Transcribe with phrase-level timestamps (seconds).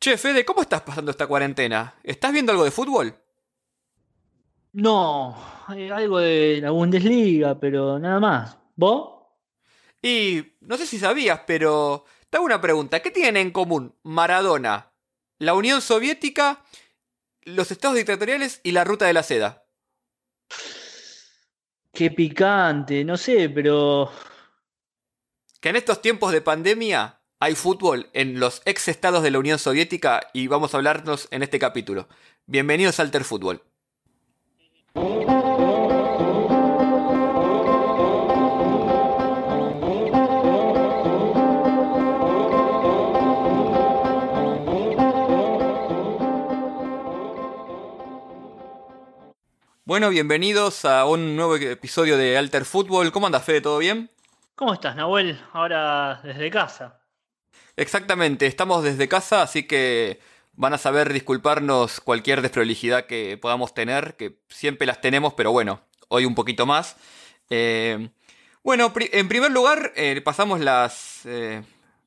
[0.00, 1.94] Che, Fede, ¿cómo estás pasando esta cuarentena?
[2.04, 3.16] ¿Estás viendo algo de fútbol?
[4.72, 5.36] No,
[5.66, 8.56] hay algo de la Bundesliga, pero nada más.
[8.76, 9.26] ¿Vos?
[10.00, 13.00] Y no sé si sabías, pero te hago una pregunta.
[13.00, 14.92] ¿Qué tienen en común Maradona,
[15.38, 16.62] la Unión Soviética,
[17.42, 19.64] los estados dictatoriales y la Ruta de la Seda?
[21.92, 24.12] Qué picante, no sé, pero...
[25.60, 29.58] Que en estos tiempos de pandemia hay fútbol en los ex estados de la Unión
[29.58, 32.08] Soviética y vamos a hablarnos en este capítulo.
[32.46, 33.62] Bienvenidos a Alter Fútbol.
[49.84, 53.10] Bueno, bienvenidos a un nuevo episodio de Alter Fútbol.
[53.10, 53.62] ¿Cómo andas, Fede?
[53.62, 54.10] ¿Todo bien?
[54.54, 55.40] ¿Cómo estás, Nahuel?
[55.52, 56.97] Ahora desde casa.
[57.78, 60.18] Exactamente, estamos desde casa, así que
[60.54, 65.80] van a saber disculparnos cualquier desprolijidad que podamos tener, que siempre las tenemos, pero bueno,
[66.08, 66.96] hoy un poquito más.
[67.50, 68.08] Eh,
[68.64, 71.62] bueno, en primer lugar, eh, pasamos las, eh,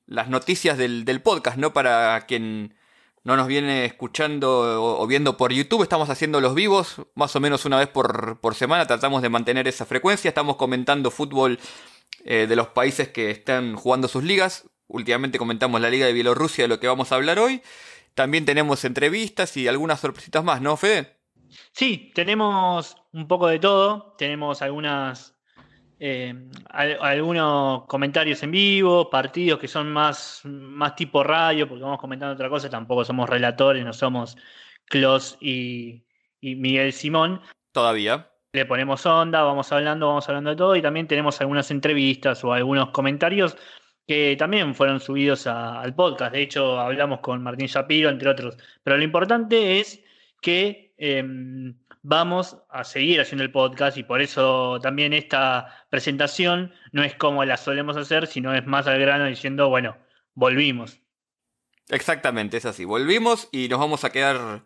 [0.08, 1.72] las noticias del, del, podcast, ¿no?
[1.72, 2.76] Para quien
[3.24, 7.64] no nos viene escuchando o, viendo por YouTube, estamos haciendo los vivos más o menos
[7.64, 11.60] una vez por, semana, tratamos de mantener esa frecuencia, estamos comentando fútbol
[12.26, 16.68] de los países que están jugando sus ligas, últimamente comentamos la Liga de Bielorrusia de
[16.68, 17.62] lo que vamos a hablar hoy,
[18.14, 21.18] también tenemos entrevistas y algunas sorpresitas más, ¿no, Fede?
[21.72, 25.36] Sí, tenemos un poco de todo, tenemos algunas
[26.04, 26.34] eh,
[26.72, 32.50] algunos comentarios en vivo, partidos que son más, más tipo radio, porque vamos comentando otra
[32.50, 34.36] cosa, tampoco somos relatores, no somos
[34.86, 36.04] Klos y,
[36.42, 37.40] Miguel Simón.
[37.72, 38.32] Todavía.
[38.52, 42.52] Le ponemos onda, vamos hablando, vamos hablando de todo, y también tenemos algunas entrevistas o
[42.52, 43.56] algunos comentarios
[44.08, 46.34] que también fueron subidos al podcast.
[46.34, 48.58] De hecho, hablamos con Martín Shapiro, entre otros.
[48.84, 50.04] Pero lo importante es
[50.42, 57.04] que em, vamos a seguir haciendo el podcast y por eso también esta presentación no
[57.04, 59.98] es como la solemos hacer, sino es más al grano diciendo, bueno,
[60.34, 61.00] volvimos.
[61.90, 62.86] Exactamente, es así.
[62.86, 64.64] Volvimos y nos vamos a quedar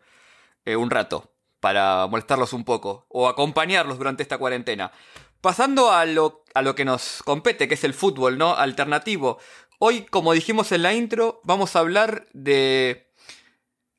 [0.63, 4.91] eh, un rato para molestarlos un poco o acompañarlos durante esta cuarentena.
[5.45, 8.55] Pasando a lo, a lo que nos compete, que es el fútbol, ¿no?
[8.55, 9.37] Alternativo.
[9.77, 13.11] Hoy, como dijimos en la intro, vamos a hablar de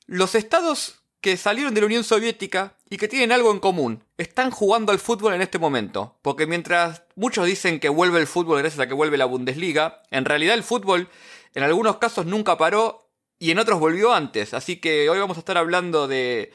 [0.07, 4.03] los estados que salieron de la Unión Soviética y que tienen algo en común.
[4.19, 6.19] Están jugando al fútbol en este momento.
[6.21, 10.25] Porque mientras muchos dicen que vuelve el fútbol gracias a que vuelve la Bundesliga, en
[10.25, 11.09] realidad el fútbol
[11.55, 13.09] en algunos casos nunca paró
[13.39, 14.53] y en otros volvió antes.
[14.53, 16.53] Así que hoy vamos a estar hablando de,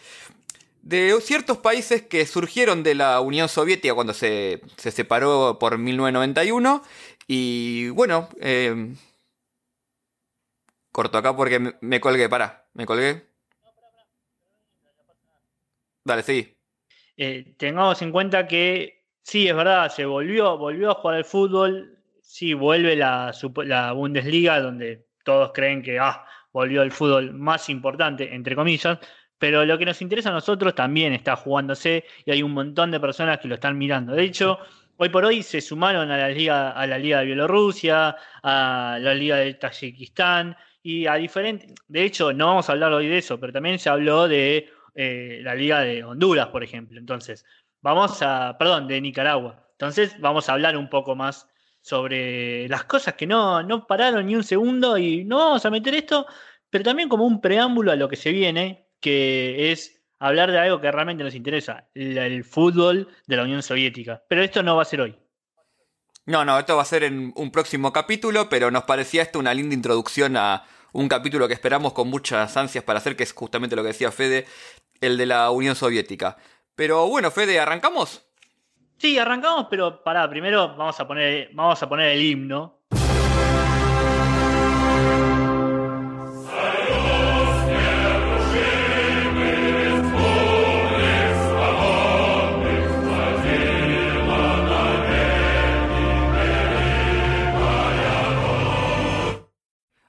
[0.82, 6.84] de ciertos países que surgieron de la Unión Soviética cuando se, se separó por 1991.
[7.28, 8.94] Y bueno, eh,
[10.92, 13.28] corto acá porque me, me colgué, para, me colgué.
[16.04, 16.58] Dale, sí.
[17.18, 21.98] Eh, tengamos en cuenta que sí, es verdad, se volvió, volvió a jugar al fútbol.
[22.22, 23.34] Sí, vuelve la,
[23.66, 29.00] la Bundesliga, donde todos creen que ah, volvió el fútbol más importante, entre comillas.
[29.42, 33.00] Pero lo que nos interesa a nosotros también está jugándose y hay un montón de
[33.00, 34.14] personas que lo están mirando.
[34.14, 34.60] De hecho,
[34.98, 39.16] hoy por hoy se sumaron a la liga, a la liga de Bielorrusia, a la
[39.16, 41.74] liga de Tayikistán y a diferentes.
[41.88, 45.40] De hecho, no vamos a hablar hoy de eso, pero también se habló de eh,
[45.42, 47.00] la Liga de Honduras, por ejemplo.
[47.00, 47.44] Entonces,
[47.82, 49.68] vamos a, perdón, de Nicaragua.
[49.72, 51.50] Entonces, vamos a hablar un poco más
[51.82, 55.96] sobre las cosas que no, no pararon ni un segundo y no vamos a meter
[55.96, 56.28] esto,
[56.70, 60.80] pero también como un preámbulo a lo que se viene, que es hablar de algo
[60.80, 64.24] que realmente nos interesa, el, fútbol de la Unión Soviética.
[64.28, 65.18] Pero esto no va a ser hoy.
[66.28, 69.54] No, no, esto va a ser en un próximo capítulo, pero nos parecía esto una
[69.54, 70.64] linda introducción a
[70.94, 74.12] un capítulo que esperamos con muchas ansias para hacer, que es justamente lo que decía
[74.12, 74.46] Fede,
[75.02, 76.38] el de la Unión Soviética.
[76.76, 78.24] Pero bueno, Fede, ¿arrancamos?
[78.98, 82.81] Sí, arrancamos, pero pará, primero vamos a poner, vamos a poner el himno.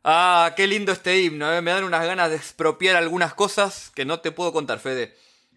[0.05, 1.63] Ah, qué lindo este himno, ¿eh?
[1.63, 5.15] me dan unas ganas de expropiar algunas cosas que no te puedo contar, Fede.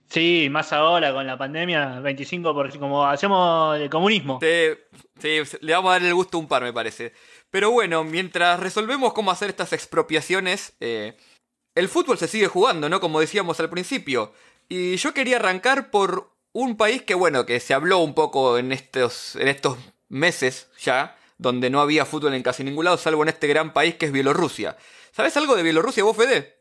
[0.10, 4.40] Sí, más ahora con la pandemia, 25 por como hacemos el comunismo.
[4.40, 7.14] Sí, le vamos a dar el gusto a un par, me parece.
[7.50, 11.18] Pero bueno, mientras resolvemos cómo hacer estas expropiaciones, eh,
[11.74, 13.00] el fútbol se sigue jugando, ¿no?
[13.00, 14.34] Como decíamos al principio.
[14.70, 18.72] Y yo quería arrancar por un país que, bueno, que se habló un poco en
[18.72, 19.78] estos, en estos
[20.08, 23.96] meses ya, donde no había fútbol en casi ningún lado, salvo en este gran país
[23.96, 24.78] que es Bielorrusia.
[25.12, 26.56] ¿Sabes algo de Bielorrusia vos, Fede?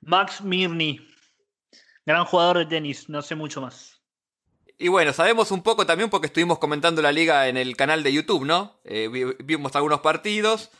[0.00, 1.00] Max Mirny,
[2.04, 3.94] gran jugador de tenis, no sé mucho más.
[4.76, 8.12] Y bueno, sabemos un poco también porque estuvimos comentando la liga en el canal de
[8.12, 8.80] YouTube, ¿no?
[8.84, 9.08] Eh,
[9.44, 10.70] vimos algunos partidos.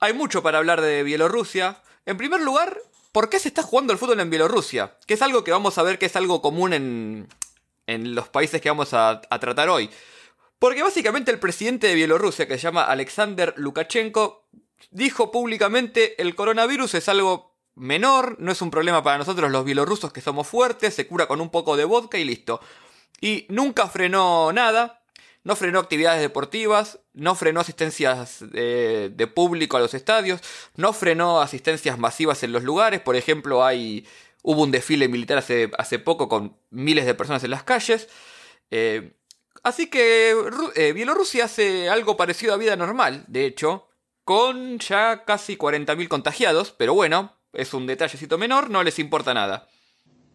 [0.00, 1.80] Hay mucho para hablar de Bielorrusia.
[2.04, 2.78] En primer lugar,
[3.12, 4.98] ¿por qué se está jugando el fútbol en Bielorrusia?
[5.06, 7.28] Que es algo que vamos a ver que es algo común en,
[7.86, 9.88] en los países que vamos a, a tratar hoy.
[10.58, 14.48] Porque básicamente el presidente de Bielorrusia, que se llama Alexander Lukashenko,
[14.90, 20.12] dijo públicamente el coronavirus es algo menor, no es un problema para nosotros los bielorrusos
[20.12, 22.60] que somos fuertes, se cura con un poco de vodka y listo.
[23.20, 25.02] Y nunca frenó nada,
[25.44, 30.40] no frenó actividades deportivas, no frenó asistencias de, público a los estadios,
[30.76, 34.06] no frenó asistencias masivas en los lugares, por ejemplo, hay,
[34.42, 38.08] hubo un desfile militar hace, hace poco con miles de personas en las calles.
[38.70, 39.12] Eh,
[39.62, 40.34] así que
[40.74, 43.88] eh, Bielorrusia hace algo parecido a vida normal, de hecho,
[44.24, 49.68] con ya casi 40.000 contagiados, pero bueno, es un detallecito menor, no les importa nada.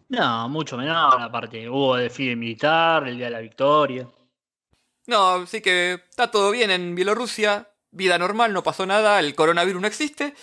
[0.08, 1.68] No, mucho menor, aparte.
[1.68, 4.08] Hubo desfile militar, el día de la victoria.
[5.06, 9.82] No, así que está todo bien en Bielorrusia, vida normal, no pasó nada, el coronavirus
[9.82, 10.34] no existe.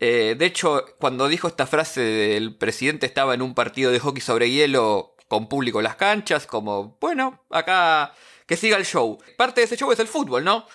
[0.00, 4.20] Eh, de hecho, cuando dijo esta frase del presidente estaba en un partido de hockey
[4.20, 8.12] sobre hielo con público en las canchas, como, bueno, acá
[8.46, 9.18] que siga el show.
[9.36, 10.66] Parte de ese show es el fútbol, ¿no?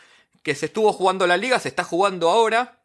[0.44, 2.80] Que se estuvo jugando la liga, se está jugando ahora.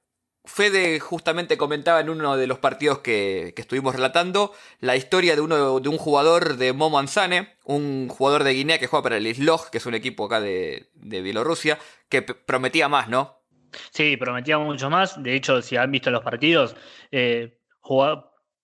[0.46, 5.78] Fede justamente comentaba en uno de los partidos que, estuvimos relatando la historia de, uno,
[5.78, 9.68] de un jugador de Momo Ansane, un jugador de Guinea que juega para el Isloj,
[9.68, 11.78] que es un equipo acá de, Bielorrusia,
[12.08, 13.42] que prometía más, ¿no?
[13.90, 15.22] Sí, prometía mucho más.
[15.22, 16.74] De hecho, si han visto los partidos,
[17.10, 17.58] eh,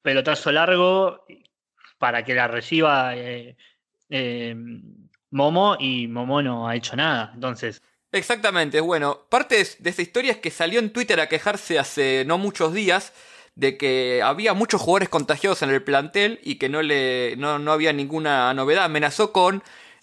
[0.01, 1.27] pelotazo largo
[2.05, 3.57] para que la reciba eh,
[4.11, 4.55] eh,
[5.31, 7.31] Momo y Momo no ha hecho nada.
[7.33, 7.81] Entonces,
[8.13, 12.37] Exactamente, bueno, parte de esta historia es que salió en Twitter a quejarse hace no
[12.37, 13.15] muchos días
[13.55, 17.95] de que había muchos jugadores contagiados en el plantel y que no, le, no, había
[17.95, 18.85] ninguna novedad.
[18.85, 19.63] Amenazó con,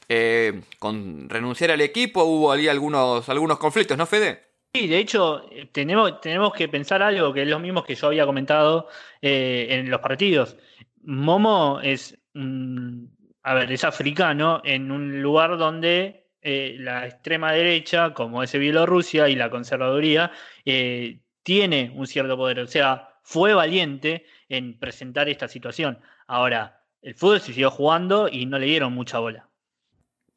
[0.10, 4.42] eh, con renunciar al equipo, hubo algunos, algunos conflictos, ¿no, Fede?
[4.74, 8.26] Sí, de hecho, tenemos, tenemos que pensar algo que es lo mismo que yo había
[8.26, 8.88] comentado
[9.22, 10.58] eh, en los partidos.
[11.04, 12.18] Momo es,
[13.44, 19.30] a ver, es africano en un lugar donde eh, la extrema derecha, como es Bielorrusia,
[19.30, 20.32] y la conservaduría,
[20.66, 22.60] eh, tiene un cierto poder.
[22.60, 26.00] O sea, fue valiente en presentar esta situación.
[26.28, 29.48] Ahora, el fútbol se siguió jugando y no le dieron mucha bola.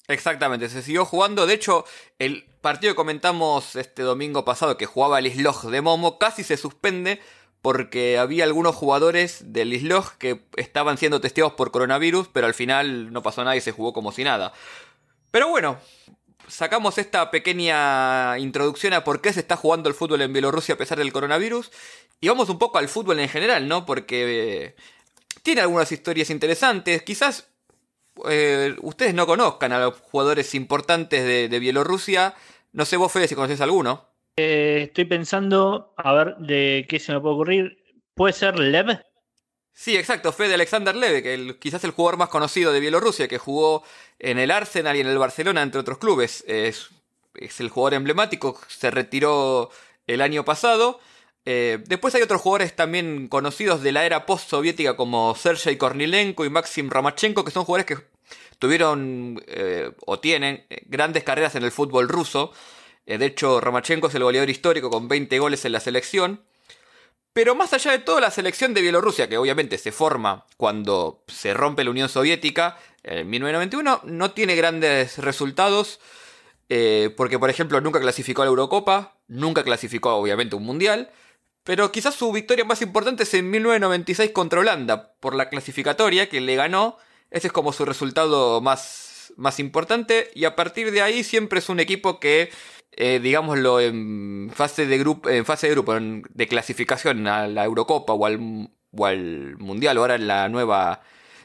[0.07, 1.47] Exactamente, se siguió jugando.
[1.47, 1.85] De hecho,
[2.19, 6.59] el partido que comentamos este domingo pasado que jugaba el Isloj de Momo casi se
[6.59, 7.21] suspende
[7.65, 13.11] porque había algunos jugadores del Isloj que estaban siendo testeados por coronavirus, pero al final
[13.11, 14.53] no pasó nada y se jugó como si nada.
[15.31, 15.79] Pero bueno,
[16.47, 20.77] sacamos esta pequeña introducción a por qué se está jugando el fútbol en Bielorrusia a
[20.77, 21.71] pesar del coronavirus.
[22.21, 23.87] Y vamos un poco al fútbol en general, ¿no?
[23.87, 24.77] Porque eh,
[25.43, 27.01] tiene algunas historias interesantes.
[27.01, 27.49] Quizás
[28.29, 32.35] eh, ustedes no conozcan a los jugadores importantes de, Bielorrusia.
[32.73, 34.07] No sé vos, Fede, si conoces alguno.
[34.37, 37.85] Eh, estoy pensando, a ver, de qué se me puede ocurrir.
[38.15, 39.01] ¿Puede ser Lev?
[39.73, 43.83] Sí, exacto, Fede Alexander Leve, que quizás el jugador más conocido de Bielorrusia, que jugó
[44.21, 46.45] en el Arsenal y en el Barcelona, entre otros clubes.
[46.47, 46.91] Es,
[47.59, 49.71] el jugador emblemático, se retiró
[50.07, 51.01] el año pasado.
[51.45, 56.51] Eh, después hay otros jugadores también conocidos de la era post-soviética como Sergei Kornilenko y
[56.51, 58.05] Maxim Ramachenko, que son jugadores que
[58.61, 62.53] tuvieron eh, o tienen eh, grandes carreras en el fútbol ruso.
[63.07, 66.41] De hecho, Ramachenko es el goleador histórico con 20 goles en la selección.
[67.35, 71.53] Pero más allá de todo, la selección de Bielorrusia, que obviamente se forma cuando se
[71.53, 75.99] rompe la Unión Soviética en 1991, no tiene grandes resultados.
[76.69, 81.11] Eh, porque, por ejemplo, nunca clasificó a la Eurocopa, nunca clasificó, obviamente, un Mundial.
[81.65, 86.41] Pero quizás su victoria más importante es en 1996 contra Holanda, por la clasificatoria que
[86.41, 86.99] le ganó.
[87.31, 90.31] Ese es como su resultado más, más importante.
[90.35, 92.51] Y a partir de ahí siempre es un equipo que
[92.97, 98.13] eh, digámoslo, en fase de grupo, en fase de grupo, de clasificación a la Eurocopa
[98.13, 98.39] o al,
[99.59, 101.03] Mundial, o ahora en la nueva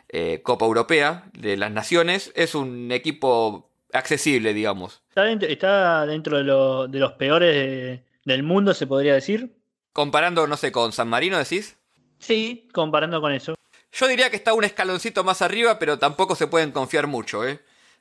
[0.10, 5.02] eh, Copa Europea de las Naciones, es un equipo accesible, digamos.
[5.10, 5.24] Está
[6.06, 9.56] dentro, de, los peores del mundo, se podría decir.
[9.92, 11.78] Comparando, no sé, con San Marino, decís.
[12.20, 13.56] Sí, comparando con eso.
[13.92, 17.60] Yo diría que está un escaloncito más arriba, pero tampoco se pueden confiar mucho, ¿eh?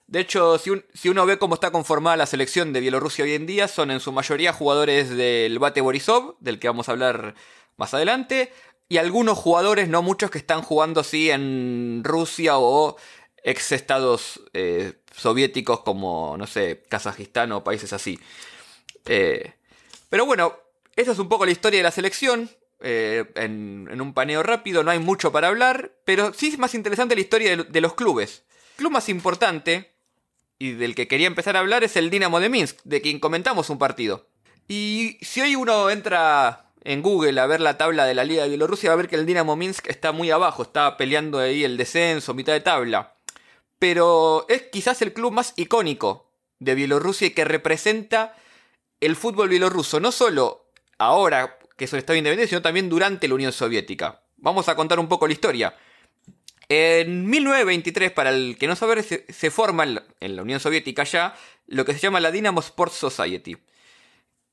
[0.08, 3.68] De hecho, si, uno ve cómo está conformada la selección de Bielorrusia hoy en día,
[3.68, 7.34] son en su mayoría jugadores del Bate Borisov, del que vamos a hablar
[7.76, 8.50] más adelante,
[8.88, 12.96] y algunos jugadores, no muchos, que están jugando así en Rusia o
[13.44, 18.18] ex estados eh, soviéticos como, no sé, Kazajistán o países así.
[19.04, 19.52] Eh,
[20.08, 20.56] pero bueno,
[20.96, 22.50] esa es un poco la historia de la selección.
[22.80, 27.14] eh, en, un paneo rápido, no hay mucho para hablar, pero sí es más interesante
[27.14, 28.44] la historia de, los clubes.
[28.70, 29.97] El club más importante,
[30.58, 33.70] y del que quería empezar a hablar, es el Dinamo de Minsk, de quien comentamos
[33.70, 34.26] un partido.
[34.66, 38.48] Y si hoy uno entra en Google a ver la tabla de la Liga de
[38.48, 41.76] Bielorrusia, va a ver que el Dinamo Minsk está muy abajo, está peleando ahí el
[41.76, 43.14] descenso, mitad de tabla.
[43.78, 48.34] Pero es quizás el club más icónico de Bielorrusia y que representa
[49.00, 53.34] el fútbol bielorruso, no solo ahora que es un Estado independiente, sino también durante la
[53.34, 54.22] Unión Soviética.
[54.36, 55.76] Vamos a contar un poco la historia.
[56.68, 59.84] En 1923, para el que no sabe, se, forma
[60.20, 61.34] en la Unión Soviética ya
[61.66, 63.56] lo que se llama la Dynamo Sports Society.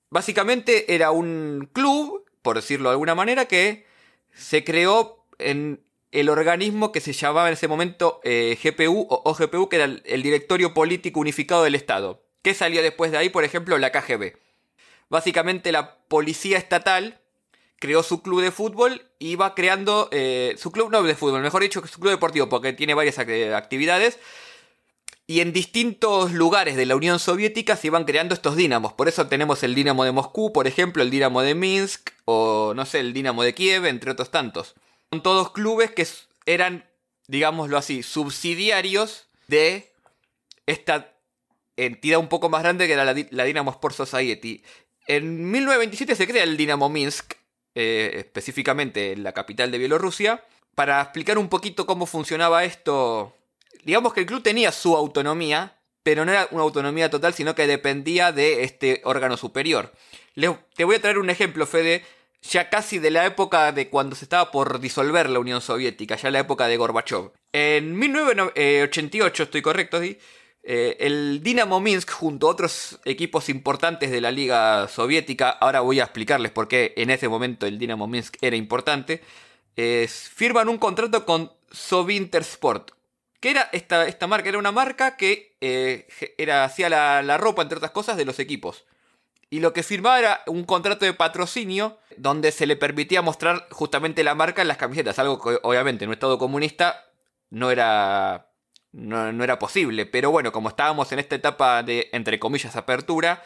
[0.10, 3.86] Básicamente era un club, por decirlo de alguna manera, que
[4.34, 9.68] se creó en el organismo que se llamaba en ese momento eh, GPU o OGPU,
[9.68, 12.24] que era el Directorio Político Unificado del Estado.
[12.42, 13.30] ¿Qué salió después de ahí?
[13.30, 14.38] Por ejemplo, la KGB.
[15.10, 17.20] Básicamente la policía estatal
[17.80, 21.62] creó su club de fútbol y va creando eh, su club, no de fútbol, mejor
[21.62, 24.20] dicho, su club deportivo, porque tiene varias actividades.
[25.28, 28.94] Y en distintos lugares de la Unión Soviética se iban creando estos dínamos.
[28.94, 32.86] Por eso tenemos el Dinamo de Moscú, por ejemplo, el Dinamo de Minsk, o no
[32.86, 34.76] sé, el Dinamo de Kiev, entre otros tantos.
[35.12, 36.08] Son todos clubes que
[36.46, 36.88] eran,
[37.28, 39.92] digámoslo así, subsidiarios de
[40.68, 41.16] esta
[41.76, 44.64] entidad un poco más grande que era la, la Dinamo Sport Society.
[45.08, 47.34] En 1927 se crea el Dinamo Minsk,
[47.76, 50.44] eh, específicamente en la capital de Bielorrusia.
[50.76, 53.36] Para explicar un poquito cómo funcionaba esto,
[53.84, 57.68] digamos que el club tenía su autonomía, pero no era una autonomía total, sino que
[57.68, 59.92] dependía de este órgano superior.
[60.76, 62.04] te voy a traer un ejemplo, Fede,
[62.42, 66.32] ya casi de la época de cuando se estaba por disolver la Unión Soviética, ya
[66.32, 67.32] la época de Gorbachev.
[67.52, 70.20] En 1988, estoy correcto, ¿sí?
[70.68, 76.00] Eh, el Dinamo Minsk, junto a otros equipos importantes de la Liga Soviética, ahora voy
[76.00, 79.22] a explicarles por qué en ese momento el Dinamo Minsk era importante,
[79.76, 82.92] firman un contrato con Sovintersport.
[83.40, 84.50] Que era esta, marca?
[84.50, 86.08] Era una marca que eh,
[86.52, 88.86] hacía la, la ropa, entre otras cosas, de los equipos.
[89.50, 94.24] Y lo que firmaba era un contrato de patrocinio donde se le permitía mostrar justamente
[94.24, 97.06] la marca en las camisetas, algo que obviamente en un estado comunista
[97.52, 98.45] no era
[98.96, 100.06] no, era posible.
[100.06, 103.44] Pero bueno, como estábamos en esta etapa de, entre comillas, apertura,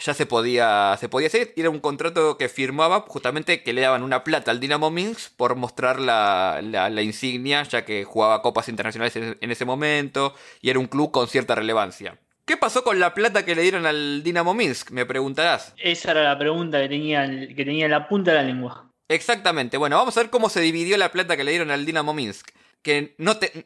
[0.00, 1.52] ya se podía, se podía hacer.
[1.56, 5.54] Era un contrato que firmaba justamente que le daban una plata al Dinamo Minsk por
[5.56, 10.86] mostrar la, la, insignia, ya que jugaba copas internacionales en, ese momento y era un
[10.86, 12.18] club con cierta relevancia.
[12.46, 14.92] ¿Qué pasó con la plata que le dieron al Dinamo Minsk?
[14.92, 15.74] Me preguntarás.
[15.78, 18.90] Esa era la pregunta que tenía, que tenía en la punta de la lengua.
[19.08, 19.76] Exactamente.
[19.76, 22.50] Bueno, vamos a ver cómo se dividió la plata que le dieron al Dinamo Minsk
[22.86, 23.16] que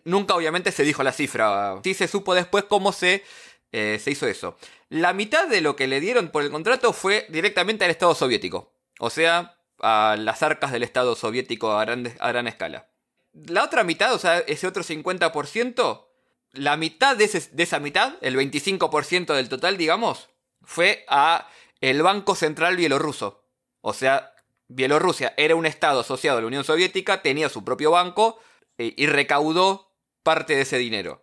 [0.05, 1.79] nunca obviamente se dijo la cifra.
[1.85, 3.23] Sí se supo después cómo se,
[3.71, 4.57] eh, se hizo eso.
[4.89, 8.73] La mitad de lo que le dieron por el contrato fue directamente al Estado soviético.
[8.99, 12.89] O sea, a las arcas del Estado soviético a gran, a gran escala.
[13.35, 16.07] La otra mitad, o sea, ese otro 50%,
[16.53, 20.31] la mitad de, de esa mitad, el 25% del total, digamos,
[20.63, 21.47] fue a
[21.83, 23.45] el Banco Central Bielorruso.
[23.83, 24.33] O sea,
[24.69, 28.41] Bielorrusia era un estado asociado a la Unión Soviética, tenía su propio banco,
[28.81, 31.23] eh, y recaudó parte de ese dinero.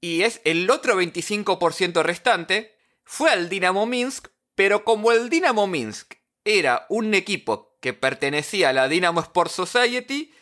[0.00, 2.74] Y es el otro 25% restante
[3.04, 6.14] fue al Dinamo Minsk, pero como el Dinamo Minsk
[6.46, 10.32] era un equipo que pertenecía a la Dinamo Sport Society,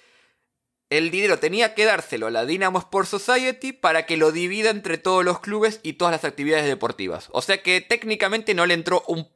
[0.90, 4.96] el dinero tenía que dárselo a la Dinamo Sport Society para que lo divida entre
[4.96, 7.30] todos los clubes y todas las actividades deportivas.
[7.32, 9.28] O sea que técnicamente no le entró un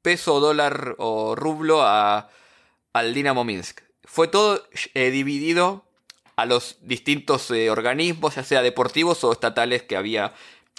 [0.00, 2.30] peso, dólar o rublo a,
[2.94, 3.82] al Dinamo Minsk.
[4.04, 5.87] Fue todo eh, dividido
[6.38, 10.34] a los distintos eh, organismos, ya sea deportivos o estatales que había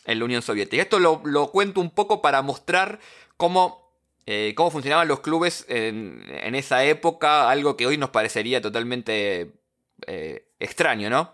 [0.06, 0.82] en la Unión Soviética.
[0.82, 3.00] Esto lo, cuento un poco para mostrar
[3.36, 3.92] cómo,
[4.26, 9.52] eh, cómo funcionaban los clubes en, esa época, algo que hoy nos parecería totalmente
[10.08, 11.34] eh, extraño, ¿no?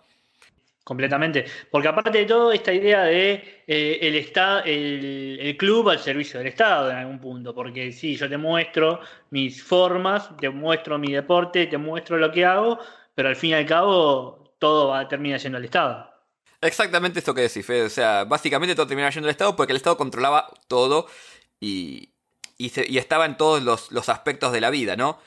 [0.83, 1.45] Completamente.
[1.69, 4.15] Porque aparte de todo, esta idea de el,
[4.65, 7.53] el, el, club al servicio del Estado en algún punto.
[7.53, 12.43] Porque sí, yo te muestro mis formas, te muestro mi deporte, te muestro lo que
[12.43, 12.79] hago,
[13.15, 16.11] pero al fin y al cabo todo termina siendo el Estado.
[16.61, 17.83] Exactamente esto que decís, Fede.
[17.83, 21.07] O sea, básicamente todo termina siendo el Estado porque el Estado controlaba todo
[21.59, 22.13] y,
[22.57, 25.19] y, estaba en todos los, aspectos de la vida, ¿no?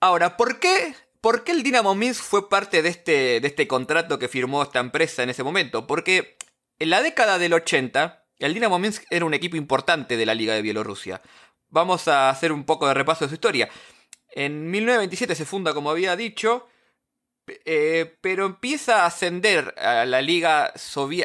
[0.00, 4.18] Ahora, ¿por qué, ¿por qué el Dinamo Minsk fue parte de este, de este contrato
[4.18, 5.86] que firmó esta empresa en ese momento?
[5.86, 6.36] Porque
[6.78, 10.54] en la década del 80, el Dinamo Minsk era un equipo importante de la Liga
[10.54, 11.20] de Bielorrusia.
[11.68, 13.68] Vamos a hacer un poco de repaso de su historia.
[14.32, 16.68] En 1927 se funda, como había dicho,
[17.64, 20.72] eh, pero empieza a ascender a la liga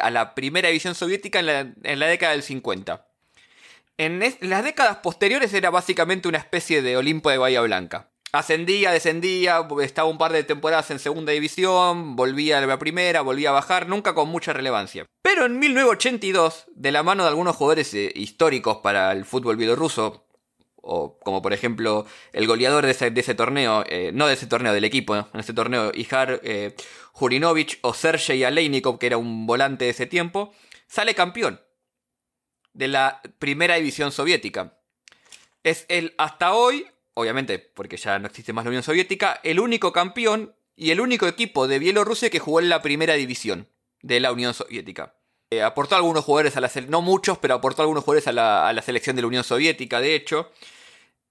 [0.02, 3.08] a la primera división soviética en la, década del 50.
[3.98, 8.10] En, las décadas posteriores era básicamente una especie de Olimpo de Bahía Blanca.
[8.32, 13.50] ascendía, descendía, estaba un par de temporadas en segunda división, volvía a la primera, volvía
[13.50, 15.06] a bajar, nunca con mucha relevancia.
[15.22, 20.25] Pero en 1982, de la mano de algunos jugadores eh, históricos para el fútbol bielorruso,
[20.86, 24.84] o como por ejemplo el goleador de ese, torneo, eh, no de ese torneo, del
[24.84, 26.76] equipo, en ese torneo, Ihar eh,
[27.82, 30.54] o Sergei Aleinikov, que era un volante de ese tiempo,
[30.88, 31.62] sale campeón
[32.74, 34.78] de la primera división soviética.
[35.64, 39.92] Es el hasta hoy obviamente porque ya no existe más la Unión Soviética, el único
[39.92, 43.68] campeón y el único equipo de Bielorrusia que jugó en la primera división
[44.02, 45.16] de la Unión Soviética.
[45.50, 49.16] Eh, aportó algunos jugadores a la no muchos, pero aportó algunos jugadores a la, selección
[49.16, 50.52] de la Unión Soviética, de hecho.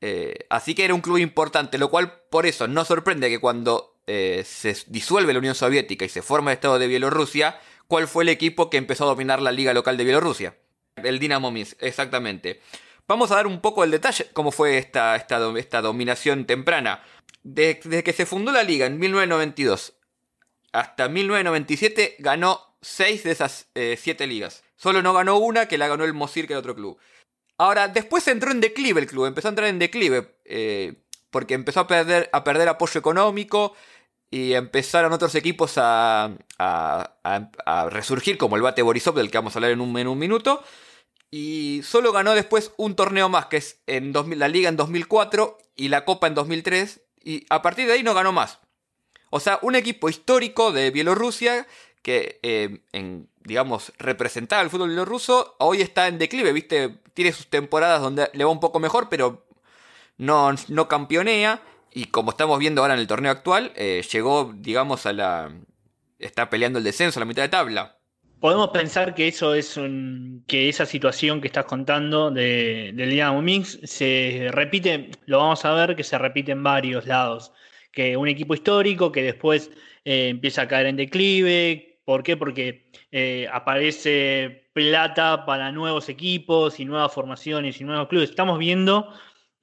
[0.06, 3.96] Eh, así que era un club importante, lo cual por eso no sorprende que cuando
[4.06, 7.58] eh, se disuelve la Unión Soviética y se forma el Estado de Bielorrusia,
[7.88, 10.58] ¿cuál fue el equipo que empezó a dominar la liga local de Bielorrusia?
[10.96, 12.61] El Dinamo Minsk, exactamente.
[13.08, 17.02] Vamos a dar un poco el detalle cómo fue esta, esta, dominación temprana.
[17.42, 19.94] Desde, que se fundó la liga en 1992
[20.73, 24.64] hasta 1997 ganó 6 de esas 7 eh, ligas.
[24.76, 26.99] Solo no ganó una que la ganó el Mosir, que era otro club.
[27.58, 30.94] Ahora, después entró en declive el club, empezó a entrar en declive, eh,
[31.30, 33.75] porque empezó a perder, a perder apoyo económico
[34.30, 36.37] y empezaron otros equipos a,
[37.90, 40.62] resurgir, como el Bate Borisov, del que vamos a hablar en un, en un minuto.
[41.30, 45.88] Y solo ganó después un torneo más, que es en la Liga en 2004 y
[45.88, 47.00] la Copa en 2003.
[47.23, 48.58] Y a partir de ahí no ganó más.
[49.30, 51.66] O sea, un equipo histórico de Bielorrusia
[52.02, 52.82] que, eh,
[53.44, 57.00] digamos, representaba el fútbol bielorruso, hoy está en declive, ¿viste?
[57.14, 59.47] Tiene sus temporadas donde le va un poco mejor, pero
[60.18, 61.62] no, no campeonea.
[61.92, 65.52] Y como estamos viendo ahora en el torneo actual, eh, llegó, digamos, a la...
[66.18, 67.99] Está peleando el descenso a la mitad de tabla
[68.44, 73.40] podemos pensar que eso es un, que esa situación que estás contando de, del Dinamo
[73.40, 77.52] Mix se repite, lo vamos a ver que se repite en varios lados.
[77.90, 79.71] Que un equipo histórico que después
[80.04, 81.94] eh, empieza a caer en declive.
[82.04, 82.36] ¿Por qué?
[82.36, 88.30] Porque eh, aparece plata para nuevos equipos y nuevas formaciones y nuevos clubes.
[88.30, 89.08] Estamos viendo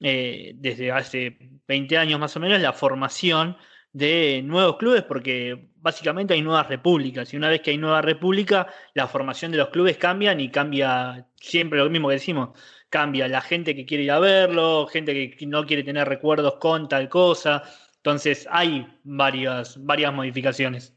[0.00, 3.56] eh, desde hace 20 años más o menos la formación
[3.92, 8.66] de nuevos clubes porque básicamente hay nuevas repúblicas y una vez que hay nueva república
[8.94, 13.42] la formación de los clubes cambian y cambia siempre lo mismo que decimos cambia la
[13.42, 17.62] gente que quiere ir a verlo gente que no quiere tener recuerdos con tal cosa
[17.96, 20.91] entonces hay varias varias modificaciones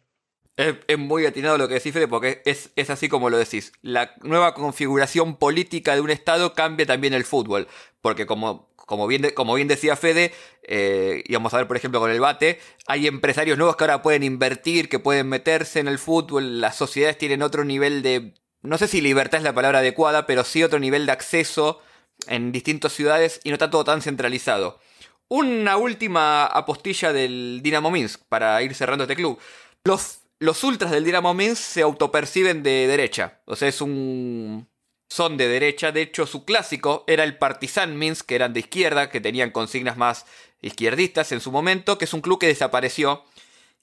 [0.57, 3.73] es, muy atinado lo que decís, Fede, porque es, es, así como lo decís.
[3.81, 7.67] La nueva configuración política de un Estado cambia también el fútbol.
[8.01, 10.31] Porque como como bien, como bien decía Fede,
[10.63, 14.01] eh, y vamos a ver por ejemplo con el bate, hay empresarios nuevos que ahora
[14.01, 18.77] pueden invertir, que pueden meterse en el fútbol, las sociedades tienen otro nivel de, no
[18.77, 21.81] sé si libertad es la palabra adecuada, pero sí otro nivel de acceso
[22.27, 24.79] en distintas ciudades y no está todo tan centralizado.
[25.27, 29.39] Una última apostilla del Dinamo Minsk para ir cerrando este club.
[29.83, 34.67] Los, los ultras del Dinamo Minsk se autoperciben de derecha, o sea, es un
[35.09, 35.91] son de derecha.
[35.91, 39.97] De hecho, su clásico era el Partizan Minsk, que eran de izquierda, que tenían consignas
[39.97, 40.25] más
[40.61, 43.23] izquierdistas en su momento, que es un club que desapareció.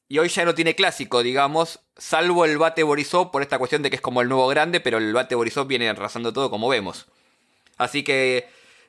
[0.08, 3.90] Y hoy ya no tiene clásico, digamos, salvo el Bate Borisov por esta cuestión de
[3.90, 7.06] que es como el nuevo grande, pero el Bate Borisov viene arrasando todo como vemos.
[7.78, 8.48] Así que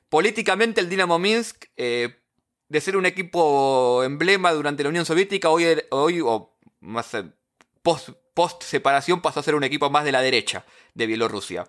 [0.09, 2.19] políticamente el Dinamo Minsk, eh,
[2.67, 7.23] de ser un equipo emblema durante la Unión Soviética, hoy, hoy o más eh,
[7.83, 10.65] post, post separación pasó a ser un equipo más de la derecha
[10.95, 11.67] de Bielorrusia.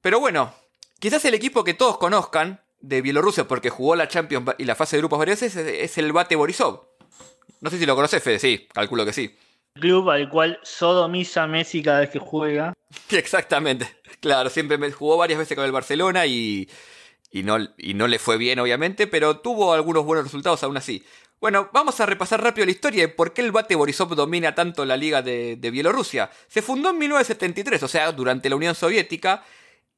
[0.00, 0.54] Pero bueno,
[0.98, 4.96] quizás el equipo que todos conozcan de Bielorrusia porque jugó la Champions y la fase
[4.96, 6.88] de grupos varias veces es el Bate Borisov.
[7.60, 9.36] No sé si lo conoces, Fede, sí, calculo que sí.
[9.74, 12.72] Club al cual sodomiza Messi cada vez que juega.
[13.10, 13.86] Exactamente,
[14.20, 16.68] claro, siempre me jugó varias veces con el Barcelona y,
[17.32, 21.04] no, y no le fue bien, obviamente, pero tuvo algunos buenos resultados aún así.
[21.40, 24.84] Bueno, vamos a repasar rápido la historia de por qué el Bate Borisov domina tanto
[24.84, 26.30] la liga de, Bielorrusia.
[26.48, 29.42] Se fundó en 1973, o sea, durante la Unión Soviética,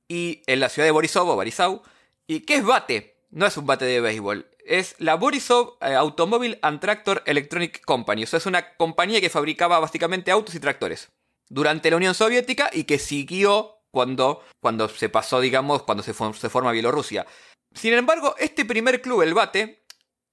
[0.06, 1.82] y en la ciudad de Borisov o Borisov.
[2.28, 3.16] ¿Y qué es Bate?
[3.30, 4.46] No es un bate de béisbol.
[4.64, 8.22] Es la Borisov eh, Automobile and Tractor Electronic Company.
[8.22, 11.08] O sea, es una compañía que fabricaba básicamente autos y tractores
[11.48, 16.48] durante la Unión Soviética y que siguió cuando, cuando se pasó, digamos, cuando se, se
[16.50, 17.26] forma Bielorrusia.
[17.74, 19.81] Sin embargo, este primer club, el Bate,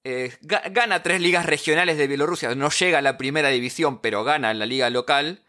[0.03, 2.53] eh, gana tres ligas regionales de Bielorrusia.
[2.55, 5.43] No llega a la primera división, pero gana en la liga local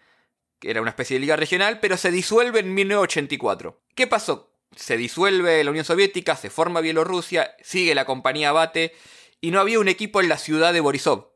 [0.60, 3.80] que era una especie de liga regional, pero se disuelve en 1984.
[3.94, 4.52] ¿Qué pasó?
[4.76, 8.94] Se disuelve la Unión Soviética, se forma Bielorrusia, sigue la compañía Bate,
[9.40, 11.30] y no había un equipo en la ciudad de Borisov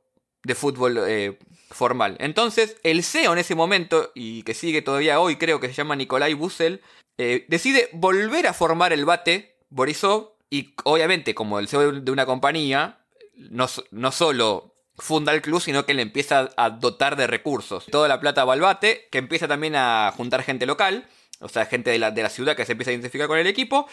[0.45, 1.39] de fútbol eh,
[1.71, 2.17] formal.
[2.21, 5.97] Entonces, el CEO en ese momento, y que sigue todavía hoy, creo que se llama
[5.97, 6.83] Nikolai Busel,
[7.17, 12.27] eh, decide volver a formar el Bate Borisov, y obviamente, como el CEO de una
[12.27, 13.04] compañía,
[13.37, 17.87] no, no solo funda el club, sino que le empieza a dotar de recursos.
[17.87, 21.09] Toda la plata va al bate, que empieza también a juntar gente local,
[21.41, 23.47] o sea, gente de la, de la ciudad que se empieza a identificar con el
[23.47, 23.89] equipo.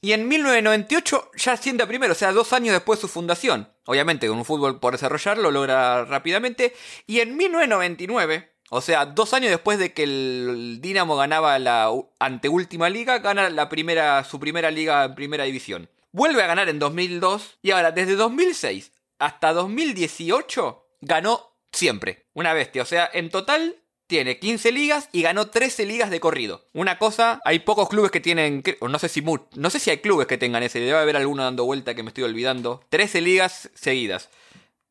[0.00, 3.68] Y en 1998 ya asciende a primero, o sea, dos años después de su fundación.
[3.84, 6.72] Obviamente, con un fútbol por desarrollar, lo logra rápidamente.
[7.06, 12.88] Y en 1999, o sea, dos años después de que el Dinamo ganaba la anteúltima
[12.90, 15.90] liga, gana la primera, su primera liga en primera división.
[16.12, 22.26] Vuelve a ganar en 2002 y ahora desde 2006 hasta 2018 ganó siempre.
[22.34, 22.82] Una bestia.
[22.82, 26.64] O sea, en total tiene 15 ligas y ganó 13 ligas de corrido.
[26.72, 30.26] Una cosa, hay pocos clubes que tienen, no sé si no sé si hay clubes
[30.26, 32.82] que tengan ese, debe haber alguno dando vuelta que me estoy olvidando.
[32.88, 34.30] 13 ligas seguidas.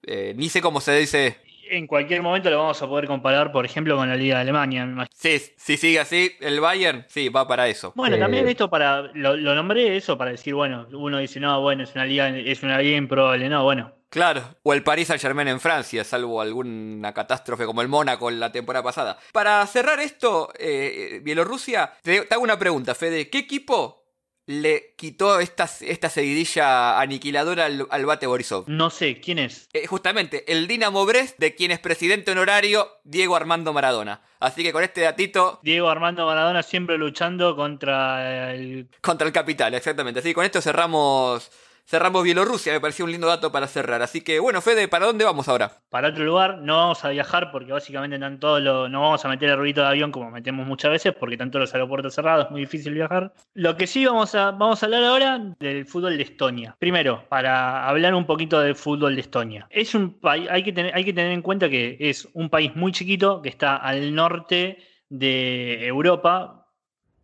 [0.03, 1.46] Eh, ni sé cómo se dice.
[1.69, 5.07] En cualquier momento lo vamos a poder comparar, por ejemplo, con la Liga de Alemania.
[5.13, 7.93] Sí, si sigue así, el Bayern, sí, va para eso.
[7.95, 11.83] Bueno, también esto para, lo, lo nombré eso para decir, bueno, uno dice, no, bueno,
[11.83, 15.49] es una liga, es una liga improbable, no, bueno, Claro, o el Paris Saint Germain
[15.49, 19.19] en Francia, salvo alguna catástrofe como el Mónaco en la temporada pasada.
[19.33, 23.29] Para cerrar esto, eh, Bielorrusia, te, hago una pregunta, Fede.
[23.29, 24.06] ¿Qué equipo
[24.47, 28.63] le quitó esta, esta seguidilla aniquiladora al, bate Borisov?
[28.67, 29.69] No sé, ¿quién es?
[29.73, 34.21] Eh, justamente, el Dinamo Brest, de quien es presidente honorario Diego Armando Maradona.
[34.39, 35.59] Así que con este datito...
[35.63, 38.87] Diego Armando Maradona siempre luchando contra el...
[39.01, 40.21] Contra el capital, exactamente.
[40.21, 41.51] Así que con esto cerramos
[41.87, 44.01] cerramos Bielorrusia, me pareció un lindo dato para cerrar.
[44.01, 45.71] Así que bueno, Fede, ¿para dónde vamos ahora?
[45.89, 49.49] Para otro lugar, no vamos a viajar porque básicamente todos los, no vamos a meter
[49.49, 52.61] el ruido de avión como metemos muchas veces porque todos los aeropuertos cerrados, es muy
[52.61, 53.33] difícil viajar.
[53.53, 56.75] Lo que sí vamos a, vamos a hablar ahora del fútbol de Estonia.
[56.77, 59.67] Primero, para hablar un poquito del fútbol de Estonia.
[59.69, 62.75] Es un país, hay que tener, hay que tener en cuenta que es un país
[62.75, 66.65] muy chiquito que está al norte de Europa,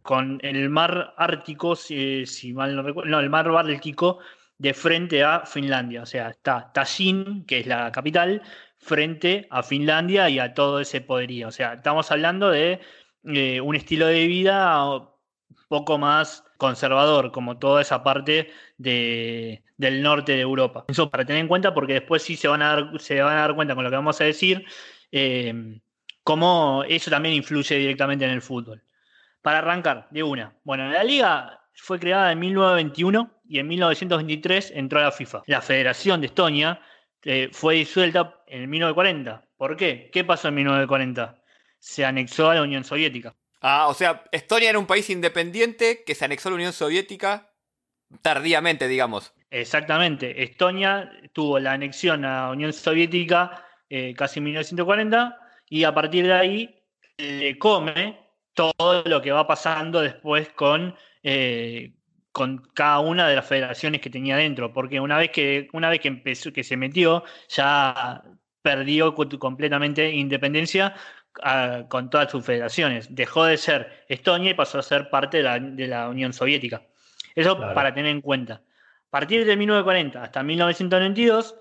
[0.03, 4.19] con el mar Ártico, si, si mal no recuerdo, no, el mar Báltico
[4.57, 6.03] de frente a Finlandia.
[6.03, 8.41] O sea, está Tallinn, que es la capital,
[8.77, 11.47] frente a Finlandia y a todo ese poderío.
[11.47, 12.81] O sea, estamos hablando de
[13.25, 15.09] eh, un estilo de vida
[15.67, 20.85] poco más conservador, como toda esa parte de, del norte de Europa.
[20.87, 23.41] Eso para tener en cuenta, porque después sí se van a dar, se van a
[23.41, 24.65] dar cuenta con lo que vamos a decir,
[25.11, 25.81] eh,
[26.23, 28.83] cómo eso también influye directamente en el fútbol.
[29.41, 30.55] Para arrancar, de una.
[30.63, 35.43] Bueno, la liga fue creada en 1921 y en 1923 entró a la FIFA.
[35.47, 36.81] La Federación de Estonia
[37.23, 39.47] eh, fue disuelta en 1940.
[39.57, 40.09] ¿Por qué?
[40.11, 41.41] ¿Qué pasó en 1940?
[41.79, 43.35] Se anexó a la Unión Soviética.
[43.61, 47.51] Ah, o sea, Estonia era un país independiente que se anexó a la Unión Soviética
[48.21, 49.33] tardíamente, digamos.
[49.49, 50.43] Exactamente.
[50.43, 55.37] Estonia tuvo la anexión a la Unión Soviética eh, casi en 1940
[55.69, 56.83] y a partir de ahí
[57.17, 58.22] le come
[58.53, 61.93] todo lo que va pasando después con eh,
[62.33, 65.99] con cada una de las federaciones que tenía dentro, porque una vez que, una vez
[66.01, 68.23] que empezó, que se metió, ya
[68.63, 70.95] perdió completamente independencia
[71.43, 73.13] ah, con todas sus federaciones.
[73.13, 76.81] Dejó de ser Estonia y pasó a ser parte de la, Unión Soviética.
[77.35, 78.55] Eso para tener en cuenta.
[78.55, 81.55] A partir de 1940 hasta 1992,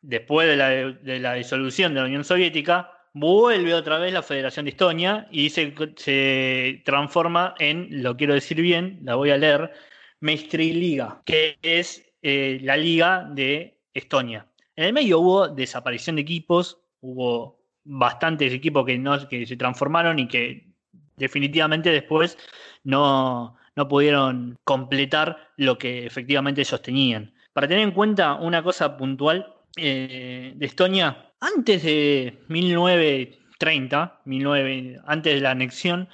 [0.00, 4.64] después de la, de la disolución de la Unión Soviética, vuelve otra vez la Federación
[4.64, 9.72] de Estonia y se, se transforma en, lo quiero decir bien, la voy a leer,
[10.20, 14.46] Liga, que es eh, la liga de Estonia.
[14.76, 20.18] En el medio hubo desaparición de equipos, hubo bastantes equipos que, no, que se transformaron
[20.18, 20.68] y que
[21.16, 22.36] definitivamente después
[22.84, 27.34] no, no pudieron completar lo que efectivamente ellos tenían.
[27.52, 35.34] Para tener en cuenta una cosa puntual eh, de Estonia, antes de 1930, 19, antes
[35.34, 36.08] de la anexión,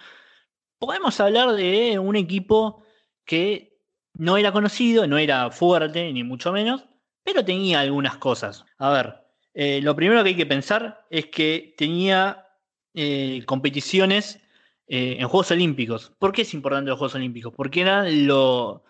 [0.78, 2.82] podemos hablar de un equipo
[3.24, 3.76] que
[4.14, 6.86] no era conocido, no era fuerte, ni mucho menos,
[7.22, 8.64] pero tenía algunas cosas.
[8.78, 9.14] A ver,
[9.54, 12.46] eh, lo primero que hay que pensar es que tenía
[12.94, 14.40] eh, competiciones
[14.86, 16.12] eh, en Juegos Olímpicos.
[16.18, 17.52] ¿Por qué es importante los Juegos Olímpicos?
[17.54, 18.84] Porque era lo,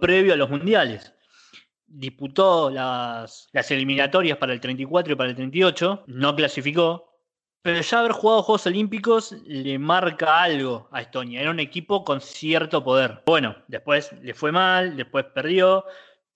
[0.00, 1.14] previo a los mundiales.
[1.88, 7.08] Disputó las, las eliminatorias para el 34 y para el 38, no clasificó,
[7.62, 11.40] pero ya haber jugado Juegos Olímpicos le marca algo a Estonia.
[11.40, 13.22] Era un equipo con cierto poder.
[13.26, 15.84] Bueno, después le fue mal, después perdió,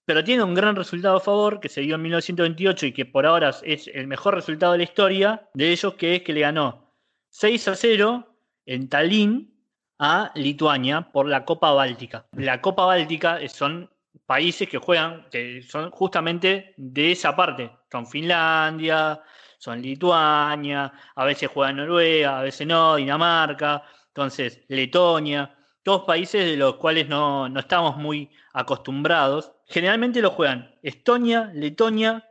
[0.04, 3.24] pero tiene un gran resultado a favor que se dio en 1928 y que por
[3.24, 6.92] ahora es el mejor resultado de la historia de ellos, que es que le ganó
[7.30, 8.36] 6 a 0
[8.66, 9.54] en Tallinn
[9.98, 12.26] a Lituania por la Copa Báltica.
[12.32, 13.88] La Copa Báltica son
[14.32, 17.70] países que juegan, que son justamente de esa parte.
[17.90, 19.20] Son Finlandia,
[19.58, 26.56] son Lituania, a veces juega Noruega, a veces no, Dinamarca, entonces Letonia, todos países de
[26.56, 29.52] los cuales no, estamos muy acostumbrados.
[29.66, 32.26] Generalmente lo juegan Estonia, Letonia,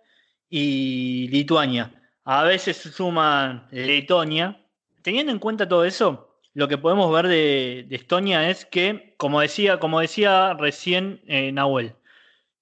[0.50, 1.92] y Lituania.
[2.24, 4.60] A veces suman Letonia.
[5.04, 9.80] Teniendo en cuenta todo eso, lo que podemos ver de, Estonia es que, como decía,
[9.80, 11.94] como decía recién eh, Nahuel,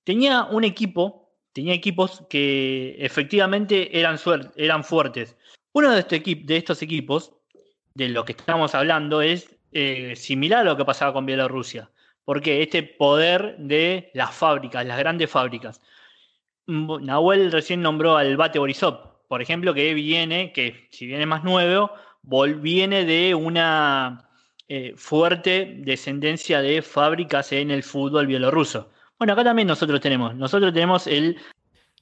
[0.03, 4.17] tenía un equipo, tenía equipos que efectivamente eran,
[4.83, 5.35] fuertes.
[5.73, 7.33] Uno de, este de estos equipos,
[7.95, 11.89] de lo que estamos hablando, es eh, similar a lo que pasaba con Bielorrusia.
[12.25, 15.81] Porque este poder de las fábricas, las grandes fábricas.
[16.67, 21.91] Nahuel recién nombró al Bate Borisov, por ejemplo, que viene, que si viene más nuevo,
[22.23, 24.29] viene de una
[24.67, 28.91] eh, fuerte descendencia de fábricas en el fútbol bielorruso.
[29.17, 31.37] Bueno, acá también nosotros tenemos, nosotros tenemos el,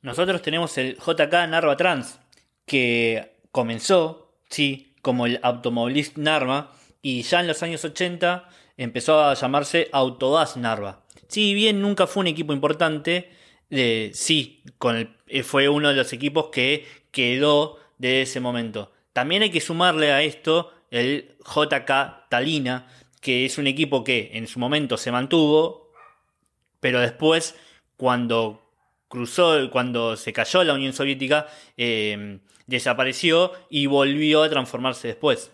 [0.01, 2.19] nosotros tenemos el JK Narva Trans,
[2.65, 9.34] que comenzó, sí, como el automovilist Narva, y ya en los años 80 empezó a
[9.34, 11.03] llamarse Autodas Narva.
[11.30, 13.32] Si bien nunca fue un equipo importante,
[13.69, 14.63] eh, sí,
[15.43, 18.91] fue uno de los equipos que quedó de ese momento.
[19.17, 22.86] También hay que sumarle a esto el JK Talina,
[23.19, 25.91] que es un equipo que en su momento se mantuvo,
[26.80, 27.56] pero después,
[27.95, 28.62] cuando
[29.08, 35.51] cruzó, cuando se cayó la Unión Soviética, em, desapareció y volvió a transformarse después.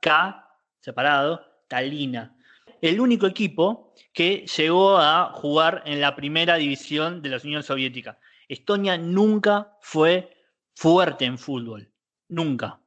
[0.00, 2.36] K, separado, Talina.
[2.80, 8.20] El único equipo que llegó a jugar en la primera división de la Unión Soviética.
[8.46, 10.30] Estonia nunca fue
[10.76, 11.90] fuerte en fútbol,
[12.28, 12.80] nunca.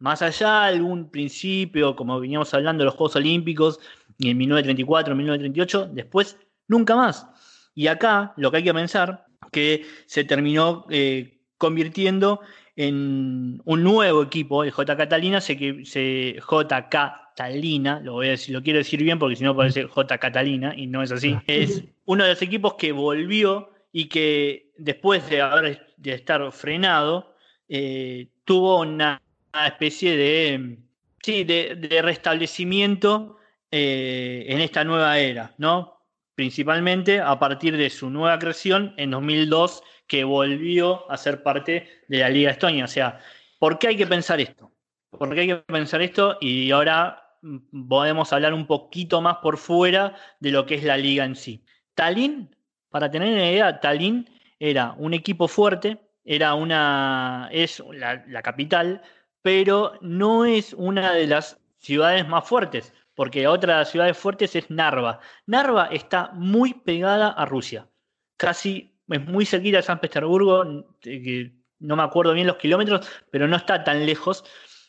[0.00, 3.78] Más allá de algún principio, como veníamos hablando de los Juegos Olímpicos,
[4.18, 7.26] en 1934, 1938, después nunca más.
[7.74, 12.40] Y acá lo que hay que pensar, que se terminó eh, convirtiendo
[12.76, 14.96] en un nuevo equipo, el J.
[14.96, 16.88] Catalina, se, se, J.
[16.88, 20.18] Catalina, lo voy a decir, lo quiero decir bien porque si no parece J.
[20.18, 21.36] Catalina y no es así.
[21.46, 27.34] Es uno de los equipos que volvió y que después de haber de estar frenado,
[27.68, 29.20] eh, tuvo una,
[29.52, 30.78] especie de,
[31.22, 33.38] sí, de, restablecimiento
[33.70, 36.00] eh, en esta nueva era, ¿no?
[36.34, 42.18] Principalmente a partir de su nueva creación en 2002 que volvió a ser parte de
[42.18, 42.84] la Liga Estonia.
[42.84, 43.20] O sea,
[43.58, 44.72] ¿por qué hay que pensar esto?
[45.10, 46.38] ¿Por qué hay que pensar esto?
[46.40, 50.96] Y ahora mm, podemos hablar un poquito más por fuera de lo que es la
[50.96, 51.62] liga en sí.
[51.94, 52.54] Tallinn,
[52.88, 59.02] para tener una idea, Tallinn era un equipo fuerte, era una, es la capital,
[59.42, 64.54] pero no es una de las ciudades más fuertes, porque otra de las ciudades fuertes
[64.56, 65.20] es Narva.
[65.46, 67.88] Narva está muy pegada a Rusia,
[68.36, 73.48] casi es muy cerquita de San Petersburgo, que no me acuerdo bien los kilómetros, pero
[73.48, 74.44] no está tan lejos,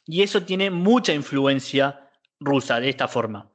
[0.06, 2.10] y eso tiene mucha influencia
[2.40, 3.50] rusa de esta forma.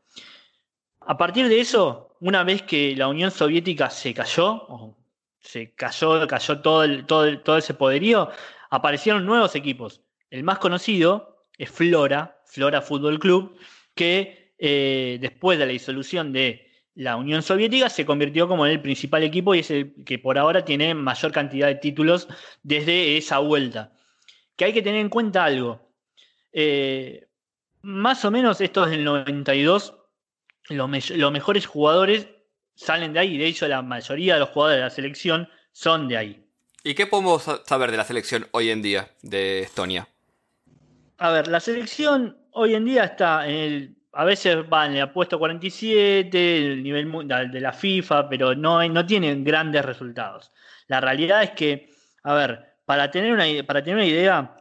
[1.01, 4.97] A partir de eso, una vez que la Unión Soviética se cayó,
[5.39, 8.31] se cayó, cayó todo ese poderío,
[8.71, 10.03] aparecieron nuevos equipos.
[10.37, 13.57] El más conocido es Flora, Flora Fútbol Club,
[13.95, 18.83] que eh, después de la disolución de la Unión Soviética se convirtió como en el
[18.83, 22.29] principal equipo y es el que por ahora tiene mayor cantidad de títulos
[22.63, 23.95] desde esa vuelta.
[24.57, 25.81] Que hay que tener en cuenta algo.
[26.53, 27.29] Eh,
[27.81, 29.95] más o menos estos del 92,
[30.69, 32.29] los, los mejores jugadores
[32.75, 33.39] salen de ahí.
[33.39, 36.47] De hecho, la mayoría de los jugadores de la selección son de ahí.
[36.85, 40.07] ¿Y qué podemos saber de la selección hoy en día de Estonia?
[41.19, 45.11] A ver, la selección hoy en día está en el a veces va en el
[45.11, 50.53] puesto 47, el nivel mundial de la FIFA, pero no, no tienen grandes resultados.
[50.87, 51.91] La realidad es que,
[52.23, 54.57] a ver, para tener una, para tener una idea,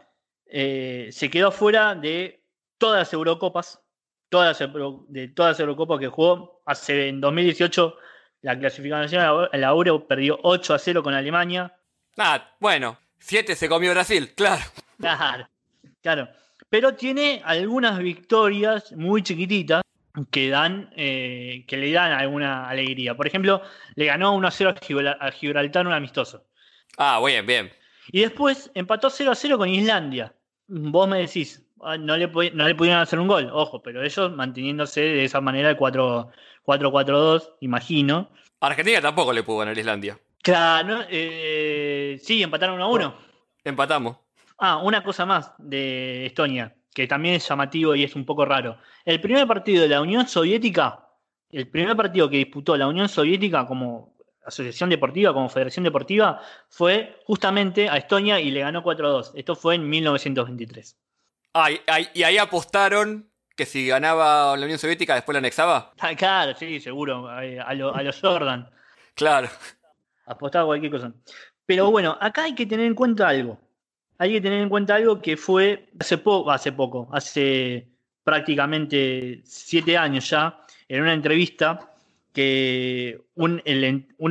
[0.45, 2.43] eh, se quedó fuera de
[2.77, 3.79] todas las Eurocopas,
[4.27, 6.61] todas de todas las Eurocopas que jugó.
[6.65, 7.95] Hace en 2018
[8.41, 11.73] la clasificación en la Euro perdió 8 a 0 con Alemania.
[12.17, 14.63] Ah, bueno, 7 se comió Brasil, claro.
[14.99, 15.47] Claro,
[16.01, 16.27] claro
[16.69, 19.82] pero tiene algunas victorias muy chiquititas
[20.32, 23.15] que dan eh, que le dan alguna alegría.
[23.15, 23.62] Por ejemplo,
[23.95, 24.75] le ganó 1 a 0
[25.19, 26.45] a Gibraltar un amistoso.
[26.97, 27.71] Ah, bien, bien.
[28.12, 30.34] Y después empató 0 a 0 con Islandia.
[30.67, 34.32] Vos me decís, ah, no le, no le pudieron hacer un gol, ojo, pero ellos
[34.32, 38.30] manteniéndose de esa manera el 4-4-2, imagino.
[38.62, 40.19] Argentina tampoco le pudo ganar Islandia.
[40.41, 43.17] Claro, eh, sí, empataron 1 a 1.
[43.63, 44.17] Empatamos.
[44.57, 48.77] Ah, una cosa más de Estonia, que también es llamativo y es un poco raro.
[49.03, 51.09] El primer partido de la Unión Soviética,
[51.49, 54.15] el primer partido que disputó la Unión Soviética como
[54.45, 59.31] asociación deportiva, como federación deportiva, fue justamente a Estonia y le ganó 4-2.
[59.35, 60.97] Esto fue en 1923.
[61.53, 65.93] Ah, y, ahí apostaron que si ganaba la Unión Soviética después la anexaba.
[65.99, 68.69] Ah, claro, sí, seguro, a, los Jordan.
[69.15, 69.47] Claro.
[70.25, 71.13] Apostaba cualquier cosa.
[71.65, 73.57] Pero bueno, acá hay que tener en cuenta algo.
[74.17, 77.89] Hay que tener en cuenta algo que fue hace poco, hace poco, hace
[78.23, 81.95] prácticamente siete años ya, en una entrevista
[82.34, 83.62] que uno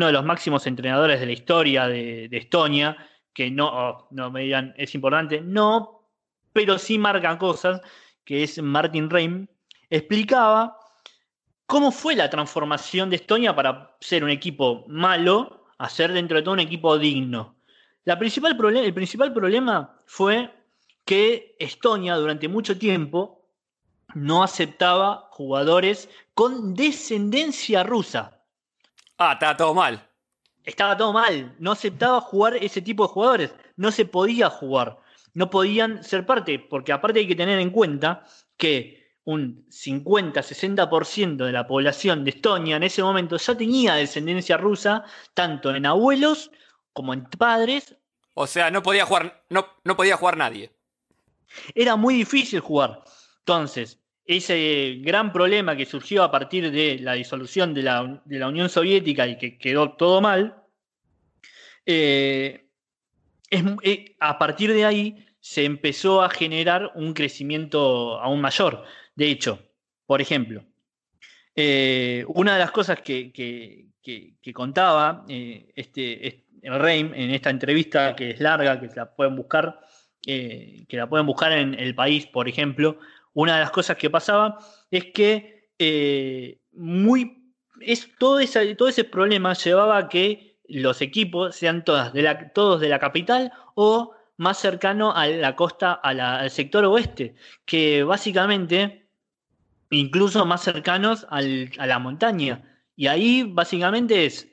[0.07, 2.97] de los máximos entrenadores de la historia de, Estonia,
[3.33, 6.11] que no, oh, no me digan es importante, no,
[6.53, 7.81] pero sí marca cosas,
[8.25, 9.47] que es Martin Reim,
[9.89, 10.79] explicaba
[11.67, 16.43] cómo fue la transformación de Estonia para ser un equipo malo a ser dentro de
[16.43, 17.57] todo un equipo digno.
[18.05, 20.51] La principal el principal problema fue
[21.05, 23.49] que Estonia durante mucho tiempo
[24.15, 28.43] no aceptaba jugadores con descendencia rusa.
[29.17, 30.07] Ah, estaba todo mal.
[30.65, 31.55] Estaba todo mal.
[31.59, 33.55] No aceptaba jugar ese tipo de jugadores.
[33.77, 34.99] No se podía jugar.
[35.33, 38.25] No podían ser parte, porque aparte hay que tener en cuenta
[38.57, 45.05] que un 50-60% de la población de Estonia en ese momento ya tenía descendencia rusa,
[45.33, 46.51] tanto en abuelos
[46.95, 47.95] como en padres.
[48.33, 50.73] O sea, no podía jugar, no, no podía jugar nadie.
[51.75, 53.05] Era muy difícil jugar.
[53.41, 59.27] Entonces, ese gran problema que surgió a partir de la disolución de la, Unión Soviética
[59.27, 60.65] y que quedó todo mal,
[61.85, 62.71] eh,
[63.51, 68.85] eh, a partir de ahí se empezó a generar un crecimiento aún mayor.
[69.15, 69.61] De hecho,
[70.07, 70.65] por ejemplo,
[71.55, 73.91] eh, una de las cosas que,
[74.53, 79.81] contaba eh, este, el Reim en esta entrevista, que es larga, que la pueden buscar,
[80.27, 82.99] eh, que la pueden buscar en El País, por ejemplo,
[83.35, 84.59] una de las cosas que pasaba
[84.91, 85.55] es que
[86.73, 88.41] muy, es, todo,
[88.77, 92.99] todo ese problema llevaba a que los equipos sean todas de la, todos de la
[92.99, 99.07] capital o más cercano a la costa, al sector oeste, que básicamente
[99.91, 102.63] incluso más cercanos a la montaña.
[102.97, 104.49] Y ahí básicamente es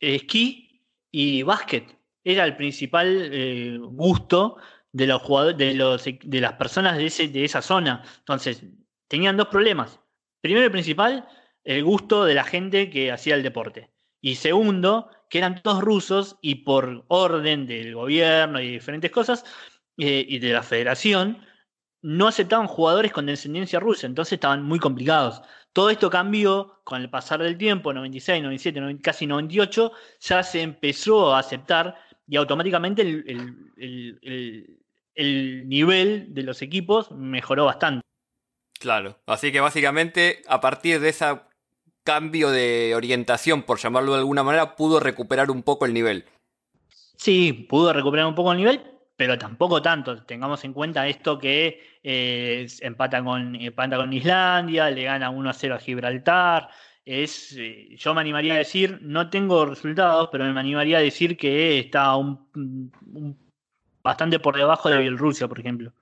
[0.00, 0.61] esquí
[1.12, 1.96] y básquet.
[2.24, 4.56] Era el principal eh, gusto
[4.90, 8.02] de los jugadores, de, los, de las personas de, ese, de esa zona.
[8.18, 8.64] Entonces,
[9.08, 10.00] tenían dos problemas.
[10.40, 11.28] Primero y principal,
[11.64, 13.90] el gusto de la gente que hacía el deporte.
[14.20, 19.44] Y segundo, que eran todos rusos y por orden del gobierno y diferentes cosas,
[19.98, 21.44] eh, y de la federación,
[22.02, 25.42] no aceptaban jugadores con descendencia rusa, entonces estaban muy complicados.
[25.72, 31.34] Todo esto cambió con el pasar del tiempo, 96, 97, casi 98, ya se empezó
[31.34, 34.78] a aceptar y automáticamente el,
[35.14, 38.02] el, nivel de los equipos mejoró bastante.
[38.78, 41.24] Claro, así que básicamente a partir de ese
[42.04, 46.26] cambio de orientación, por llamarlo de alguna manera, pudo recuperar un poco el nivel.
[47.16, 48.82] Sí, pudo recuperar un poco el nivel,
[49.22, 50.24] pero tampoco tanto.
[50.24, 55.52] Tengamos en cuenta esto que eh, empata, con, empata con Islandia, le gana 1 a
[55.52, 56.68] 0 a Gibraltar.
[57.04, 61.36] Es, eh, yo me animaría a decir, no tengo resultados, pero me animaría a decir
[61.36, 62.90] que está un,
[64.02, 65.92] bastante por debajo de Bielorrusia, por ejemplo.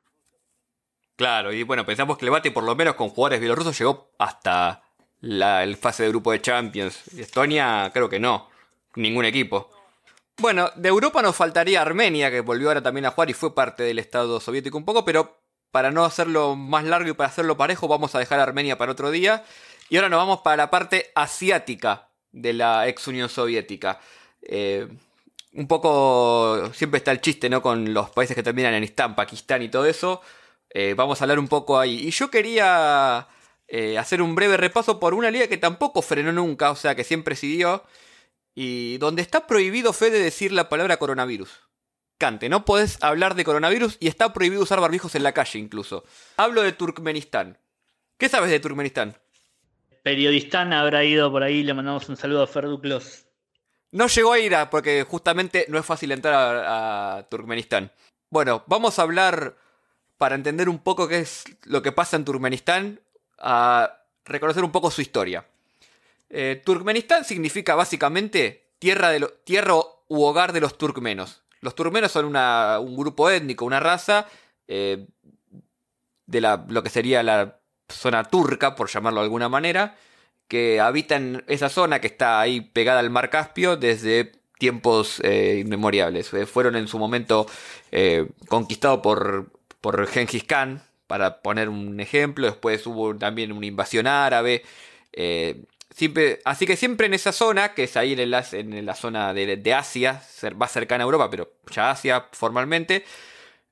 [1.17, 4.83] Claro, y bueno, pensamos que el Bate por lo menos con jugadores bielorrusos llegó hasta
[5.21, 7.09] la el fase de grupo de Champions.
[7.09, 8.49] Estonia creo que no,
[8.95, 9.80] ningún equipo.
[10.41, 13.83] Bueno, de Europa nos faltaría Armenia, que volvió ahora también a jugar y fue parte
[13.83, 15.39] del Estado soviético un poco, pero
[15.71, 19.11] para no hacerlo más largo y para hacerlo parejo, vamos a dejar Armenia para otro
[19.11, 19.45] día.
[19.91, 24.01] Y ahora nos vamos para la parte asiática de la ex Unión Soviética.
[24.41, 24.89] Eh,
[25.53, 27.61] un poco, siempre está el chiste, ¿no?
[27.61, 30.23] Con los países que terminan en Istán, Pakistán y todo eso.
[30.71, 32.09] Eh, vamos a hablar un poco ahí.
[32.09, 33.29] Y yo quería
[33.69, 37.05] eh, hacer un breve repaso por una liga que tampoco frenó nunca, o sea, que
[37.05, 37.85] siempre siguió.
[38.55, 41.51] Y donde está prohibido, Fede, decir la palabra coronavirus.
[42.19, 46.05] Cante, no podés hablar de coronavirus y está prohibido usar barbijos en la calle incluso.
[46.37, 47.59] Hablo de Turkmenistán.
[48.19, 49.17] ¿Qué sabes de Turkmenistán?
[50.03, 53.27] Periodistán habrá ido por ahí, le mandamos un saludo a Ferduklos.
[53.93, 57.91] No llegó a ir a, porque justamente no es fácil entrar a, a Turkmenistán.
[58.29, 59.57] Bueno, vamos a hablar
[60.19, 63.01] para entender un poco qué es lo que pasa en Turkmenistán,
[63.39, 65.47] a reconocer un poco su historia.
[66.31, 71.43] Eh, Turkmenistán significa básicamente tierra, de tierra u hogar de los turkmenos.
[71.61, 74.27] Los turkmenos son un grupo étnico, una raza
[74.69, 75.07] eh,
[76.27, 79.97] de lo que sería la zona turca, por llamarlo de alguna manera,
[80.49, 85.63] que habita en esa zona que está ahí pegada al mar Caspio desde tiempos eh,
[85.65, 86.31] inmemoriales.
[86.49, 87.47] fueron en su momento
[88.49, 89.51] conquistados por,
[89.81, 92.47] por Genghis Khan, para poner un ejemplo.
[92.47, 94.63] Después hubo también una invasión árabe
[96.45, 100.23] así que siempre en esa zona, que es ahí en, la, zona de, Asia,
[100.57, 103.05] más cercana a Europa, pero ya Asia formalmente,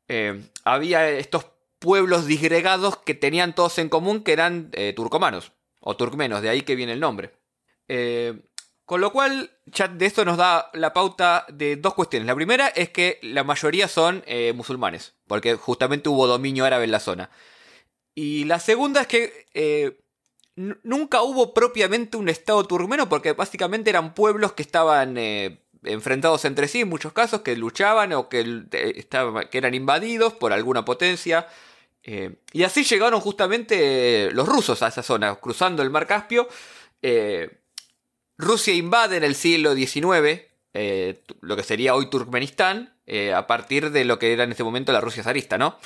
[0.08, 1.46] eh, había estos
[1.78, 6.62] pueblos disgregados que tenían todos en común que eran eh, turcomanos o turkmenos, de ahí
[6.62, 7.30] que viene el nombre.
[7.86, 8.34] Eh,
[8.84, 12.26] Con lo cual, ya de esto nos da la pauta de dos cuestiones.
[12.26, 17.00] La primera es que la mayoría son musulmanes, porque justamente hubo dominio árabe en la
[17.00, 17.30] zona.
[18.14, 19.98] Y la segunda es que
[20.82, 26.68] nunca hubo propiamente un estado turmeno, porque básicamente eran pueblos que estaban eh, enfrentados entre
[26.68, 28.64] sí en muchos casos, que luchaban o que,
[28.96, 31.46] estaban, que eran invadidos por alguna potencia.
[32.52, 36.48] y así llegaron justamente los rusos a esa zona, cruzando el mar Caspio.
[38.38, 43.90] Rusia invade en el siglo XIX eh, lo que sería hoy Turkmenistán, eh, a partir
[43.90, 45.78] de lo que era en ese momento la Rusia zarista, ¿no?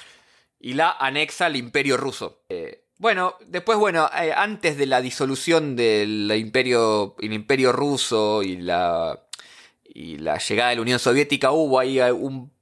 [0.60, 2.42] Y la anexa al imperio ruso.
[2.48, 9.18] Eh, bueno, después, bueno, antes de la disolución del imperio, el imperio ruso y la,
[9.92, 12.52] llegada de la Unión Soviética, hubo ahí un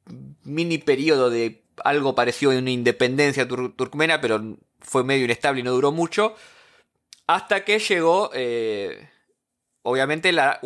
[0.44, 5.72] mini periodo de algo parecido a una independencia turcmena, pero fue medio inestable y no
[5.72, 6.34] duró mucho.
[7.26, 8.30] Hasta que llegó
[9.82, 10.58] obviamente la,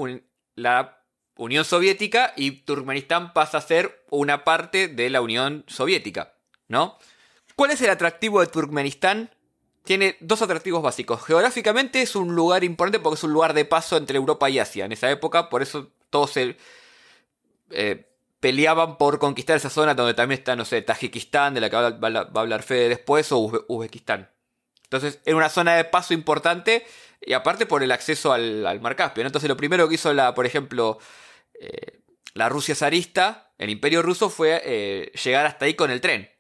[0.55, 1.03] la
[1.37, 6.35] Unión Soviética y Turkmenistán pasa a ser una parte de la Unión Soviética,
[6.69, 6.97] ¿no?
[7.57, 9.31] ¿Cuál es el atractivo de Turkmenistán?
[9.85, 11.23] Tiene dos atractivos básicos.
[11.23, 14.87] Geográficamente es un lugar importante porque es un lugar de paso entre Europa y Asia.
[14.87, 16.57] En esa época, por eso todos se
[17.71, 18.09] eh,
[18.41, 22.19] peleaban por conquistar esa zona donde también está, no sé, Tajikistán, de la que va
[22.19, 24.31] a hablar Fede después, o Uzbekistán.
[24.85, 26.87] Entonces, era una zona de paso importante
[27.21, 29.25] y aparte por el acceso al, mar Caspio.
[29.27, 30.99] Entonces lo primero que hizo, la, por ejemplo,
[31.61, 32.01] eh,
[32.33, 36.31] la Rusia zarista, el imperio ruso, fue eh, llegar hasta ahí con el tren.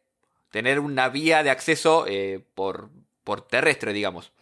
[0.50, 2.06] Tener una vía de acceso
[2.54, 2.90] por,
[3.24, 4.32] por, terrestre, digamos.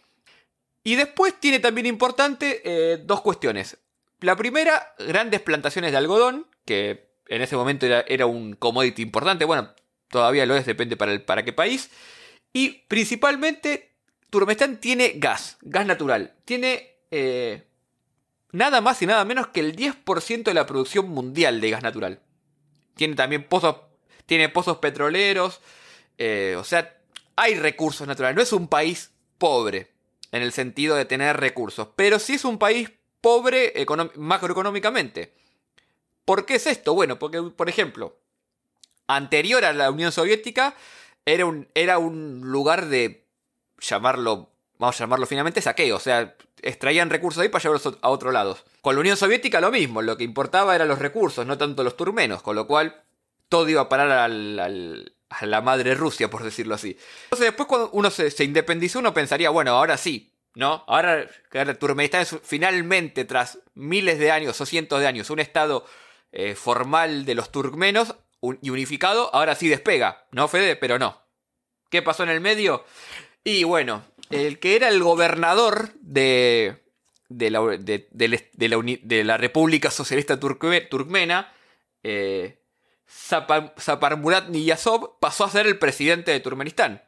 [0.83, 3.77] Y después tiene también importante dos cuestiones.
[4.19, 9.45] La primera, grandes plantaciones de algodón, que en ese momento era, un commodity importante.
[9.45, 9.69] Bueno,
[10.09, 11.89] todavía lo es, depende para, el, para qué país.
[12.53, 13.91] Y principalmente
[14.29, 16.33] Turkmenistán tiene gas, gas natural.
[16.45, 17.63] Tiene eh,
[18.51, 22.19] nada más y nada menos que el 10% de la producción mundial de gas natural.
[22.95, 23.75] Tiene también pozos,
[24.25, 25.59] tiene pozos petroleros.
[26.17, 26.97] Eh, o sea,
[27.35, 28.35] hay recursos naturales.
[28.35, 29.91] No es un país pobre
[30.31, 33.73] en el sentido de tener recursos, pero sí es un país pobre
[34.15, 35.33] macroeconómicamente.
[36.25, 36.93] ¿Por qué es esto?
[36.93, 38.17] Bueno, porque, por ejemplo,
[39.07, 40.75] anterior a la Unión Soviética,
[41.25, 43.25] era un, era un lugar de
[43.79, 45.97] llamarlo, vamos a llamarlo finalmente, saqueo.
[45.97, 48.57] O sea, extraían recursos ahí para llevarlos a otro lado.
[48.81, 51.97] Con la Unión Soviética lo mismo, lo que importaba eran los recursos, no tanto los
[51.97, 53.03] turmenos, con lo cual
[53.49, 56.97] todo iba a parar al, la madre Rusia, por decirlo así.
[57.25, 60.83] Entonces después cuando uno se, independizó, uno pensaría, bueno, ahora sí, ¿no?
[60.87, 61.27] Ahora
[61.79, 65.85] Turkmenistán es finalmente, tras miles de años o cientos de años, un estado
[66.31, 68.15] eh, formal de los turkmenos
[68.61, 70.75] y unificado, ahora sí despega, ¿no, Fede?
[70.75, 71.21] Pero no.
[71.89, 72.83] ¿Qué pasó en el medio?
[73.43, 76.83] Y bueno, el que era el gobernador de,
[77.29, 81.53] de, la, de, la, República Socialista Turkmena,
[82.03, 82.62] eh,
[83.13, 87.01] Zaparmurat Niyazov, pasó a ser el presidente de Turkmenistán.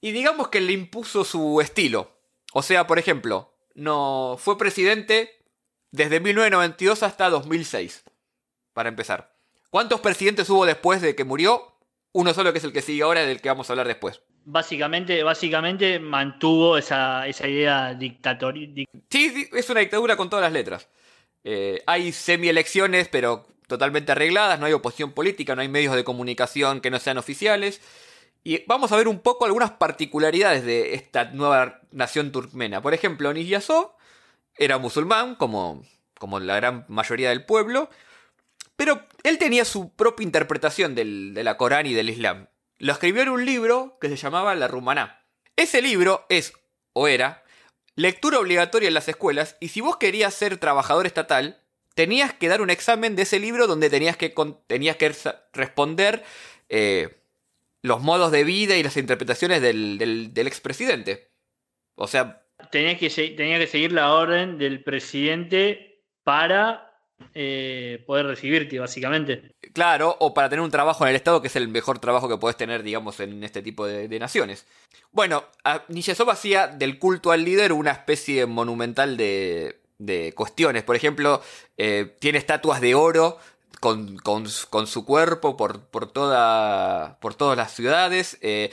[0.00, 2.10] Y digamos que le impuso su estilo.
[2.52, 5.44] O sea, por ejemplo, no fue presidente
[5.90, 8.04] desde 1992 hasta 2006.
[8.72, 9.34] Para empezar.
[9.70, 11.74] ¿Cuántos presidentes hubo después de que murió?
[12.12, 14.22] Uno solo que es el que sigue ahora, del que vamos a hablar después.
[14.44, 18.86] Básicamente, básicamente mantuvo esa, idea dictatorial.
[19.10, 20.88] Sí, es una dictadura con todas las letras.
[21.44, 26.80] Eh, hay semi-elecciones, pero totalmente arregladas, no hay oposición política, no hay medios de comunicación
[26.80, 27.80] que no sean oficiales.
[28.44, 32.80] Y vamos a ver un poco algunas particularidades de esta nueva nación turkmena.
[32.80, 33.92] Por ejemplo, Nizyazov
[34.56, 35.82] era musulmán, como,
[36.18, 37.90] como la gran mayoría del pueblo,
[38.76, 42.46] pero él tenía su propia interpretación del, de la Corán y del Islam
[42.78, 45.24] lo escribió en un libro que se llamaba La Rumaná.
[45.56, 46.52] Ese libro es,
[46.92, 47.42] o era,
[47.94, 51.62] lectura obligatoria en las escuelas y si vos querías ser trabajador estatal,
[51.96, 54.32] tenías que dar un examen de ese libro donde tenías que,
[54.66, 55.12] tenías que
[55.54, 56.22] responder
[56.68, 57.16] eh,
[57.82, 59.98] los modos de vida y las interpretaciones del,
[60.32, 61.30] del, expresidente.
[61.96, 62.42] O sea...
[62.70, 67.00] Tenías que, tenía que seguir la orden del presidente para
[67.32, 69.54] eh, poder recibirte, básicamente.
[69.72, 72.36] Claro, o para tener un trabajo en el Estado, que es el mejor trabajo que
[72.36, 74.66] puedes tener, digamos, en este tipo de, naciones.
[75.12, 75.44] Bueno,
[75.88, 80.82] Nishesov hacía del culto al líder una especie monumental de, de cuestiones.
[80.82, 81.42] Por ejemplo,
[81.76, 83.38] eh, tiene estatuas de oro
[83.80, 84.18] con,
[84.48, 88.38] su cuerpo por, por, toda, por todas las ciudades.
[88.40, 88.70] Eh,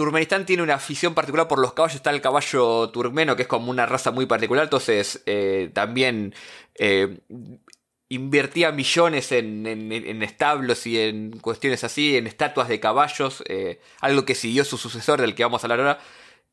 [0.00, 1.96] Turkmenistán tiene una afición particular por los caballos.
[1.96, 4.64] Está el caballo turmeno, que es como una raza muy particular.
[4.64, 6.34] Entonces, eh, también
[6.76, 7.18] eh,
[8.08, 13.42] invertía millones en, establos y en cuestiones así, en estatuas de caballos.
[13.46, 15.98] Eh, algo que siguió su sucesor, del que vamos a hablar ahora.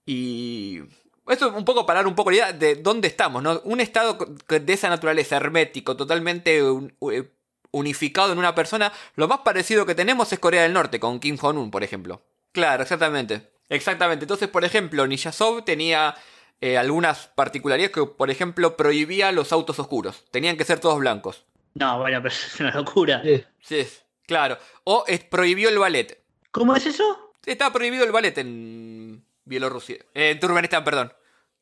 [0.05, 0.81] Y
[1.29, 3.61] Esto es un poco para dar un poco la idea de dónde estamos, ¿no?
[3.65, 4.17] Un estado
[4.47, 7.29] de esa naturaleza, hermético, totalmente eh,
[7.71, 11.37] unificado en una persona, lo más parecido que tenemos es Corea del Norte, con Kim
[11.37, 12.21] Jong-un, por ejemplo.
[12.51, 13.51] Claro, exactamente.
[13.69, 14.23] Exactamente.
[14.23, 16.15] Entonces, por ejemplo, Niyazov tenía
[16.61, 20.23] eh, algunas particularidades que, por ejemplo, prohibía los autos oscuros.
[20.31, 21.45] Tenían que ser todos blancos.
[21.75, 23.21] No, bueno, pero es una locura.
[23.61, 23.85] Sí,
[24.25, 24.57] claro.
[24.83, 26.23] O prohibió el ballet.
[26.51, 27.33] ¿Cómo es eso?
[27.45, 29.97] Está prohibido el ballet en Bielorrusia.
[30.13, 31.13] Eh, en Turkmenistán, perdón.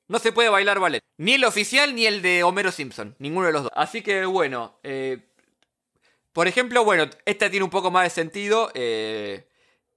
[0.08, 1.02] No se puede bailar ballet.
[1.18, 3.16] Ni el oficial ni el de Homero Simpson.
[3.20, 3.72] Ninguno de los dos.
[3.76, 4.80] Así que bueno.
[4.84, 5.20] Eh,
[6.34, 8.72] por ejemplo, bueno, esta tiene un poco más de sentido.
[8.74, 9.48] Eh,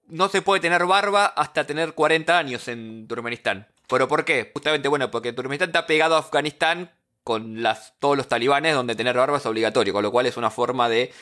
[0.07, 3.67] no se puede tener barba hasta tener 40 años en Turkmenistán.
[3.89, 4.51] ¿Pero por qué?
[4.55, 6.93] Justamente, bueno, porque Turkmenistán está pegado a Afganistán
[7.25, 10.51] con las, todos los talibanes donde tener barba es obligatorio, con lo cual es una
[10.51, 11.13] forma de,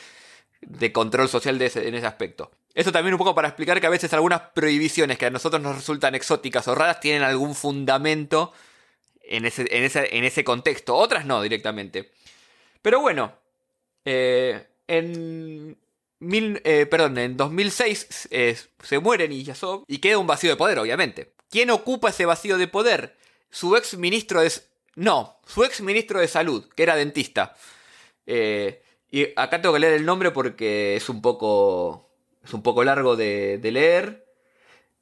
[0.67, 2.51] de control social de en ese aspecto.
[2.73, 5.75] Eso también un poco para explicar que a veces algunas prohibiciones que a nosotros nos
[5.75, 8.53] resultan exóticas o raras tienen algún fundamento
[9.23, 10.95] en ese, en ese, contexto.
[10.95, 12.11] Otras no directamente.
[12.81, 13.33] Pero bueno,
[14.05, 15.77] eh, en,
[16.19, 18.29] mil, eh, perdón, en 2006
[18.83, 21.33] se muere Niyazov y queda un vacío de poder, obviamente.
[21.49, 23.15] ¿Quién ocupa ese vacío de poder?
[23.49, 24.51] Su ex ministro de...
[24.95, 27.55] No, su ex ministro de salud, que era dentista.
[28.25, 28.81] Eh,
[29.11, 32.07] y acá tengo que leer el nombre porque es un poco
[32.47, 34.25] es un poco largo de, leer.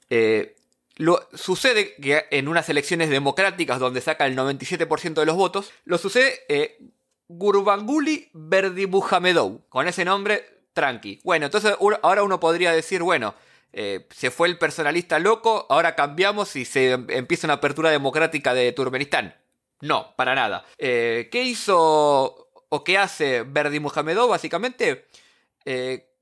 [0.09, 0.55] Eh,
[0.97, 5.97] lo, sucede que en unas elecciones democráticas donde saca el 97% de los votos, lo
[5.97, 6.79] sucede eh,
[7.27, 10.43] Gurbanguly Berdimuhamedov, con ese nombre
[10.73, 11.21] tranqui.
[11.23, 13.35] Bueno, entonces ahora uno podría decir, bueno,
[13.73, 18.71] eh, se fue el personalista loco, ahora cambiamos y se empieza una apertura democrática de
[18.71, 19.35] Turkmenistán.
[19.81, 20.65] No, para nada.
[20.77, 25.05] ¿Qué hizo o qué hace Berdimuhamedov básicamente?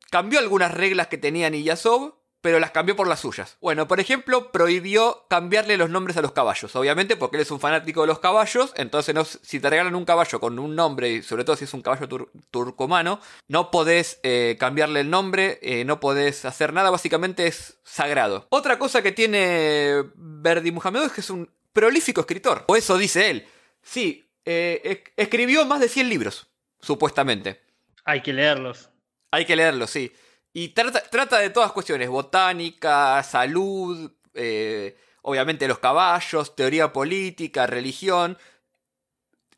[0.09, 2.13] cambió algunas reglas que tenía Niyazov,
[2.43, 3.55] pero las cambió por las suyas.
[3.61, 6.75] Bueno, por ejemplo, prohibió cambiarle los nombres a los caballos.
[6.75, 10.03] Obviamente, porque él es un fanático de los caballos, entonces no, si te regalan un
[10.03, 12.09] caballo con un nombre, y sobre todo si es un caballo
[12.51, 18.45] turcomano, no podés eh, cambiarle el nombre, eh, no podés hacer nada, básicamente es sagrado.
[18.49, 23.29] Otra cosa que tiene Verdi Muhammad es que es un prolífico escritor, o eso dice
[23.29, 23.47] él.
[23.81, 26.47] Sí, eh, escribió más de 100 libros,
[26.79, 27.61] supuestamente.
[28.05, 28.89] Hay que leerlos.
[29.31, 30.11] Hay que leerlo, sí.
[30.53, 38.37] Y trata, de todas cuestiones, botánica, salud, eh, obviamente los caballos, teoría política, religión.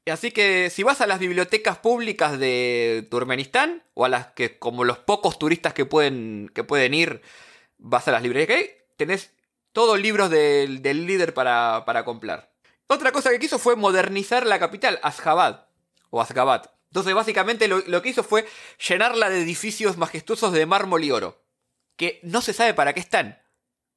[0.06, 4.86] Así que si vas a las bibliotecas públicas de Turkmenistán, o a las que como
[4.86, 7.22] los pocos turistas que pueden, que pueden ir,
[7.78, 9.34] vas a las librerías que hay, tenés
[9.74, 12.55] todos libros del, líder para, para comprar.
[12.88, 15.68] Otra cosa que quiso fue modernizar la capital, Ashgabat,
[16.10, 16.68] o Ashgabat.
[16.88, 18.46] Entonces, básicamente lo, que hizo fue
[18.88, 21.44] llenarla de edificios majestuosos de mármol y oro.
[21.98, 23.42] Que no se sabe para qué están.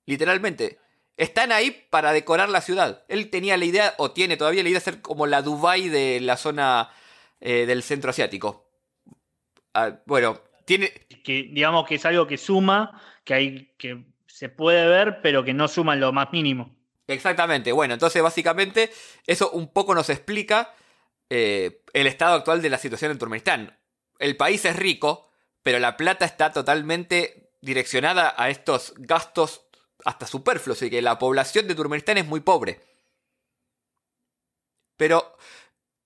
[0.06, 0.80] Literalmente.
[1.16, 3.04] Están ahí para decorar la ciudad.
[3.08, 6.20] Él tenía la idea, o tiene todavía la idea de ser como la Dubai de
[6.20, 6.90] la zona
[7.40, 8.68] eh, del centro asiático.
[9.74, 10.90] Ah, bueno, tiene.
[11.22, 13.74] Que digamos que es algo que suma, que hay.
[13.78, 16.77] que se puede ver, pero que no suma en lo más mínimo.
[17.08, 17.72] Exactamente.
[17.72, 18.92] Bueno, entonces básicamente
[19.26, 20.74] eso un poco nos explica
[21.30, 23.78] eh, el estado actual de la situación en Turkmenistán.
[24.18, 25.30] El país es rico,
[25.62, 29.62] pero la plata está totalmente direccionada a estos gastos
[30.04, 32.80] hasta superfluos y que la población de Turkmenistán es muy pobre.
[34.96, 35.36] Pero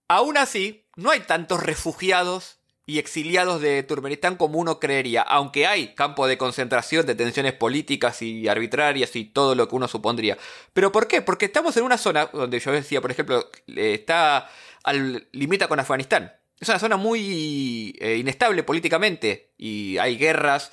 [0.08, 2.60] aún así, no hay tantos refugiados
[2.92, 8.20] y exiliados de Turkmenistán como uno creería, aunque hay campo de concentración, de tensiones políticas
[8.20, 10.36] y arbitrarias y todo lo que uno supondría.
[10.74, 11.22] ¿Pero por qué?
[11.22, 14.50] Porque estamos en una zona donde yo decía, por ejemplo, está
[14.84, 16.34] al, limita con Afganistán.
[16.60, 20.70] Es una zona muy eh, inestable políticamente y hay guerras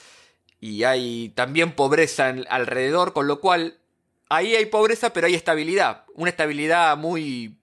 [0.59, 3.79] y hay también pobreza alrededor, con lo cual
[4.27, 6.03] ahí hay pobreza pero hay estabilidad.
[6.15, 7.55] Una estabilidad muy...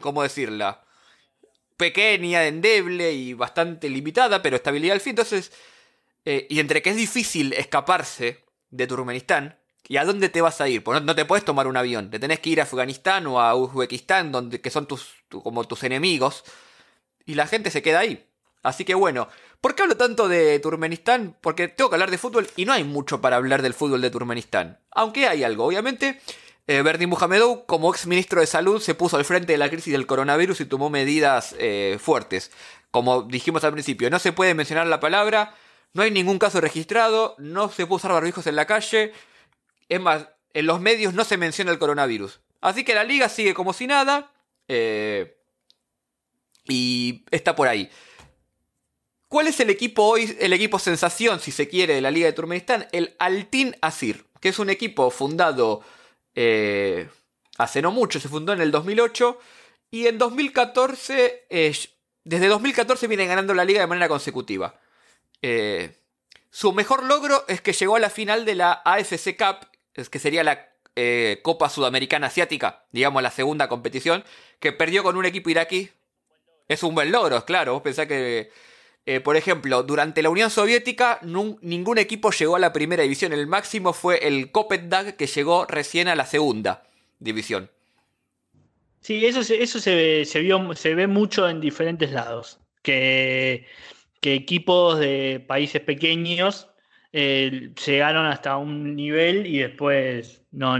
[0.00, 0.81] ¿Cómo decirla?
[1.76, 5.10] Pequeña, endeble y bastante limitada, pero estabilidad al fin.
[5.10, 5.52] Entonces,
[6.24, 9.56] eh, y entre que es difícil escaparse de Turkmenistán,
[9.88, 10.82] ¿Y a dónde te vas a ir?
[10.84, 12.10] Pues no, te puedes tomar un avión.
[12.10, 15.82] Te tenés que ir a Afganistán o a Uzbekistán, donde, que son tus, como tus
[15.82, 16.44] enemigos.
[17.26, 18.26] Y la gente se queda ahí.
[18.62, 19.28] Así que bueno,
[19.60, 21.36] ¿por qué hablo tanto de Turkmenistán?
[21.40, 24.10] Porque tengo que hablar de fútbol y no hay mucho para hablar del fútbol de
[24.10, 24.78] Turkmenistán.
[24.92, 26.20] Aunque hay algo, obviamente.
[26.66, 29.92] Eh, Berdi Muhamedov, como ex ministro de Salud, se puso al frente de la crisis
[29.92, 32.52] del coronavirus y tomó medidas eh, fuertes.
[32.90, 35.54] Como dijimos al principio, no se puede mencionar la palabra,
[35.92, 39.12] no hay ningún caso registrado, no se puede usar barbijos en la calle,
[39.88, 42.40] es más, en los medios no se menciona el coronavirus.
[42.60, 44.30] Así que la liga sigue como si nada.
[44.68, 45.36] Eh,
[46.64, 47.90] y está por ahí.
[49.28, 52.34] ¿Cuál es el equipo hoy, el equipo sensación, si se quiere, de la Liga de
[52.34, 52.86] Turkmenistán?
[52.92, 55.82] El Altin Asir, que es un equipo fundado
[56.34, 57.08] eh,
[57.58, 59.38] hace no mucho, se fundó en el 2008
[59.90, 61.46] y en 2014,
[62.24, 64.80] desde 2014 viene ganando la liga de manera consecutiva.
[65.42, 65.94] Eh,
[66.50, 69.66] su mejor logro es que llegó a la final de la AFC Cup,
[70.08, 74.24] que sería la eh, Copa Sudamericana Asiática, digamos la segunda competición,
[74.60, 75.90] que perdió con un equipo iraquí.
[76.68, 77.74] Es un buen logro, claro.
[77.74, 78.50] Vos pensás que,
[79.04, 83.32] eh, por ejemplo, durante la Unión Soviética ningún equipo llegó a la primera división.
[83.32, 86.84] El máximo fue el Kopetdag, que llegó recién a la segunda
[87.18, 87.70] división.
[89.00, 92.60] Sí, eso, eso se, se, vio, se ve mucho en diferentes lados.
[92.82, 93.66] Que,
[94.20, 96.68] que equipos de países pequeños
[97.12, 100.78] eh, llegaron hasta un nivel y después, no,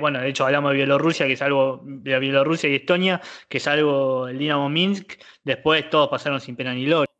[0.00, 4.28] bueno, de hecho hablamos de Bielorrusia, que es de Bielorrusia y Estonia, que es algo
[4.28, 5.14] el Dinamo Minsk,
[5.44, 7.15] después todos pasaron sin pena ni gloria.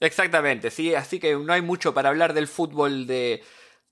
[0.00, 3.42] Exactamente, sí, así que no hay mucho para hablar del fútbol de,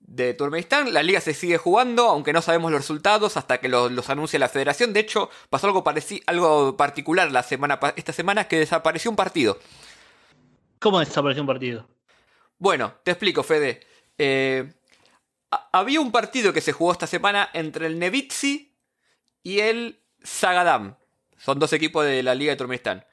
[0.07, 0.93] de Turkmenistán.
[0.93, 4.49] La liga se sigue jugando, aunque no sabemos los resultados hasta que los, anuncia la
[4.49, 4.93] federación.
[4.93, 5.85] De hecho, pasó algo,
[6.27, 9.59] algo particular la semana, esta semana, que desapareció un partido.
[10.79, 11.89] ¿Cómo desapareció un partido?
[12.59, 13.81] Bueno, te explico, Fede.
[14.19, 14.73] Eh,
[15.73, 18.77] había un partido que se jugó esta semana entre el Nevitsi
[19.43, 20.97] y el Zagadam.
[21.37, 23.05] Son dos equipos de la Liga de Turkmenistán.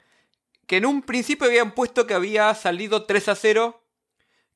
[0.70, 3.82] Que en un principio habían puesto que había salido 3 a 0.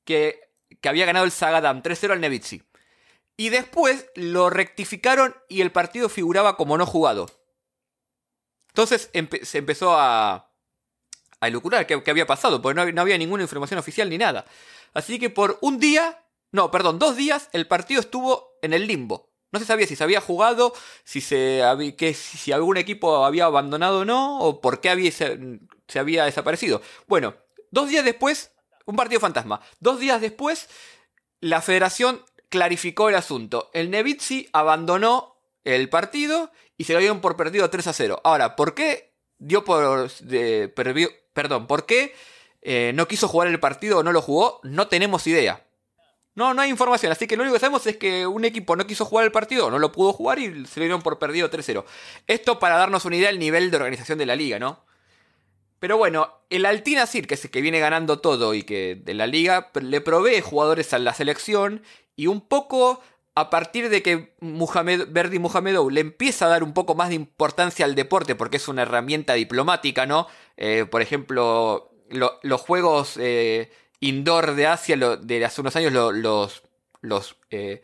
[0.05, 0.45] Que
[0.81, 2.63] que había ganado el Sagadam 3-0 al Nevitsi.
[3.37, 7.27] Y después lo rectificaron y el partido figuraba como no jugado.
[8.69, 9.11] Entonces
[9.43, 10.53] se empezó a,
[11.41, 14.45] a elucurar qué, había pasado, porque no, había ninguna información oficial ni nada.
[14.93, 19.31] Así que por un día, no, perdón, dos días, el partido estuvo en el limbo.
[19.53, 21.63] No se sabía si se había jugado, si, se,
[21.97, 25.13] que, si algún equipo había abandonado o no, o por qué había,
[25.89, 26.83] se había desaparecido.
[27.07, 27.35] Bueno,
[27.71, 28.53] dos días después
[28.87, 29.61] un partido fantasma.
[29.81, 30.69] Dos días después,
[31.41, 33.71] la federación clarificó el asunto.
[33.73, 38.21] El Nevitsi abandonó el partido y se lo dieron por perdido 3 a 0.
[38.25, 40.11] Ahora, ¿por qué dio por.
[41.33, 42.15] perdón, ¿por qué
[42.63, 44.61] eh, no quiso jugar el partido o no lo jugó?
[44.63, 45.65] No tenemos idea.
[46.37, 47.13] No, no hay información.
[47.13, 49.71] Así que lo único que sabemos es que un equipo no quiso jugar el partido,
[49.71, 51.85] no lo pudo jugar y se lo dieron por perdido 3-0.
[52.27, 54.85] Esto para darnos una idea del nivel de organización de la liga, ¿no?
[55.85, 59.13] Pero bueno, el Altina Sir, que es el que viene ganando todo y que de
[59.13, 61.83] la liga, le provee jugadores a la selección
[62.17, 63.03] y un poco
[63.35, 67.17] a partir de que Muhammad, Verdi Muhamedov le empieza a dar un poco más de
[67.17, 70.27] importancia al deporte porque es una herramienta diplomática, ¿no?
[70.57, 73.71] Eh, por ejemplo, los juegos eh,
[74.01, 76.63] indoor de Asia de hace unos años los,
[77.03, 77.83] los eh,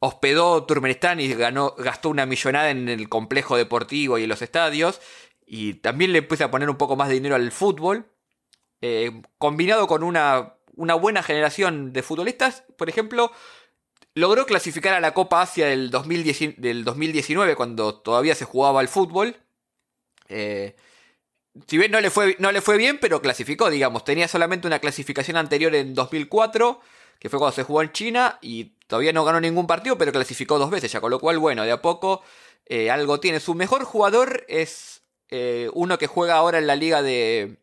[0.00, 5.00] hospedó Turkmenistán y ganó, gastó una millonada en el complejo deportivo y en los estadios
[5.46, 8.06] y también le empieza a poner un poco más de dinero al fútbol,
[8.80, 13.32] eh, combinado con una, una, buena generación de futbolistas, por ejemplo,
[14.14, 19.36] logró clasificar a la Copa Asia del, 2019, cuando todavía se jugaba al fútbol.
[20.28, 20.76] Eh,
[21.66, 24.04] si bien no le, fue, no le fue bien, pero clasificó, digamos.
[24.04, 26.80] Tenía solamente una clasificación anterior en 2004,
[27.18, 30.58] que fue cuando se jugó en China, y todavía no ganó ningún partido, pero clasificó
[30.58, 32.22] dos veces ya, con lo cual, bueno, de a poco
[32.66, 33.40] eh, algo tiene.
[33.40, 37.58] Su mejor jugador es eh, uno que juega ahora en la liga de,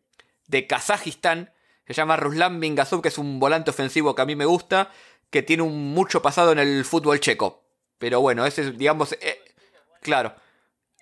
[0.46, 1.52] de Kazajistán,
[1.86, 4.90] se llama Ruslan Bingasov, que es un volante ofensivo que a mí me gusta,
[5.30, 7.64] que tiene un mucho pasado en el fútbol checo.
[7.98, 9.40] Pero bueno, ese, digamos, eh,
[10.00, 10.34] claro,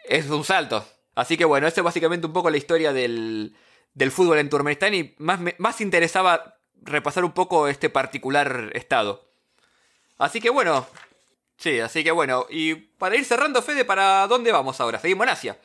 [0.05, 0.85] es un salto.
[1.15, 3.57] Así que bueno, esa es básicamente un poco la historia del,
[3.95, 9.31] del fútbol en Turkmenistán y más, más interesaba repasar un poco este particular estado.
[10.19, 10.87] Así que bueno,
[11.57, 14.99] sí, así que bueno, y para ir cerrando, Fede, ¿para dónde vamos ahora?
[14.99, 15.59] Seguimos en Asia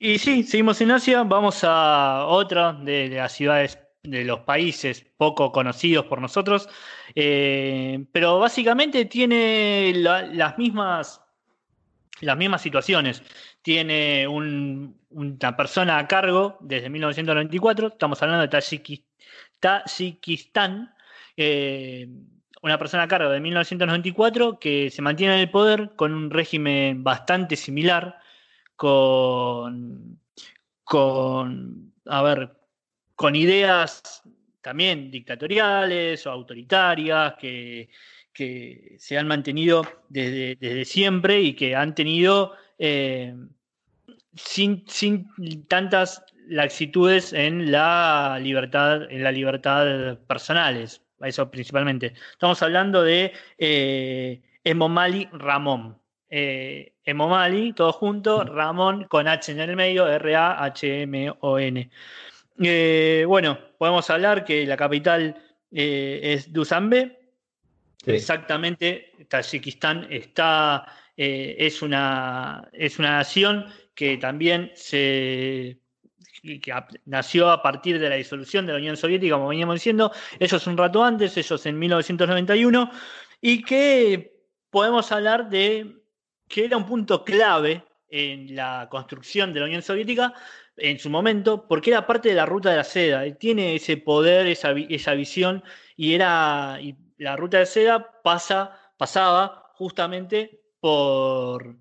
[0.00, 5.52] y sí, seguimos en Asia, vamos a otra de, las ciudades de los países poco
[5.52, 6.68] conocidos por nosotros,
[7.14, 11.22] eh, pero básicamente tiene las mismas
[12.20, 13.22] las mismas situaciones.
[13.62, 18.60] Tiene una persona a cargo desde 1994, estamos hablando de
[19.60, 20.94] Tayikistán,
[21.36, 22.08] eh,
[22.62, 27.02] una persona a cargo de 1994 que se mantiene en el poder con un régimen
[27.04, 28.19] bastante similar
[28.80, 30.18] con,
[30.84, 32.50] con, a ver,
[33.14, 34.22] con ideas
[34.62, 37.90] también dictatoriales o autoritarias que,
[38.96, 43.36] se han mantenido desde, siempre y que han tenido eh,
[44.34, 44.86] sin,
[45.68, 52.14] tantas laxitudes en la libertad, en la libertad personales, eso principalmente.
[52.32, 55.99] Estamos hablando de eh, Emomali Ramón.
[56.30, 61.90] Eh, Emomali, todo junto, Ramón con H en el medio, R-A-H-M-O-N.
[62.62, 65.36] Eh, bueno, podemos hablar que la capital
[65.72, 67.18] eh, es Dushanbe.
[68.06, 75.78] Exactamente, Tayikistán está eh, es, una, es una nación que también se
[76.42, 76.72] que
[77.04, 80.78] nació a partir de la disolución de la Unión Soviética, como veníamos diciendo, ellos un
[80.78, 82.90] rato antes, ellos en 1991,
[83.42, 85.99] y que podemos hablar de
[86.50, 90.34] que era un punto clave en la construcción de la Unión Soviética
[90.76, 94.46] en su momento, porque era parte de la ruta de la seda, tiene ese poder,
[94.48, 95.62] esa, esa visión,
[95.96, 96.78] y era
[97.18, 101.76] la ruta de seda pasa, pasaba justamente por,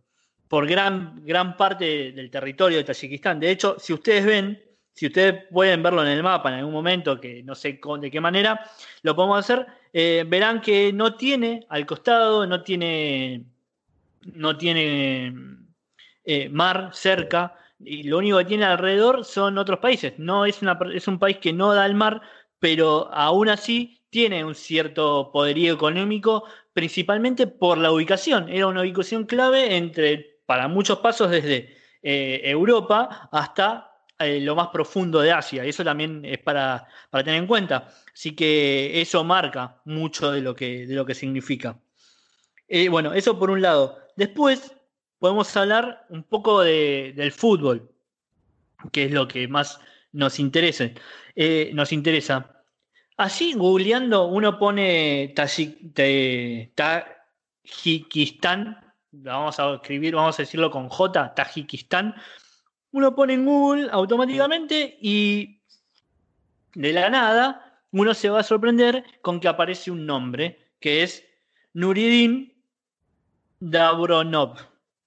[0.48, 3.40] por gran, gran parte del territorio de Tayikistán.
[3.40, 4.62] De hecho, si ustedes ven,
[4.94, 8.22] si ustedes pueden verlo en el mapa en algún momento, que no sé de qué
[8.22, 8.64] manera
[9.02, 13.46] lo podemos hacer, eh, verán que no tiene al costado, no tiene,
[14.36, 15.34] no tiene
[16.24, 20.14] eh, mar cerca, y lo único que tiene alrededor son otros países.
[20.18, 20.60] No es,
[20.94, 22.22] es un país que no da al mar,
[22.60, 28.50] pero aún así tiene un cierto poderío económico, principalmente por la ubicación.
[28.50, 34.68] Era una ubicación clave entre, para muchos pasos desde eh, Europa hasta eh, lo más
[34.70, 35.64] profundo de Asia.
[35.64, 37.90] Eso también es para, tener en cuenta.
[38.14, 41.80] Así que eso marca mucho de lo que, de lo que significa.
[42.92, 43.98] Bueno, eso por un lado.
[44.20, 44.76] Después
[45.18, 47.90] podemos hablar un poco del fútbol,
[48.92, 49.80] que es lo que más
[50.12, 50.90] nos interesa.
[51.72, 52.66] nos interesa.
[53.16, 55.34] Así, googleando, uno pone
[56.76, 58.78] Tajikistán,
[59.12, 62.14] vamos a escribir, vamos a decirlo con J, Tajikistán.
[62.92, 65.62] Uno pone en Google automáticamente y
[66.76, 71.26] de la nada uno se va a sorprender con que aparece un nombre que es
[71.72, 72.59] Nuridin
[73.60, 74.58] Dabronov.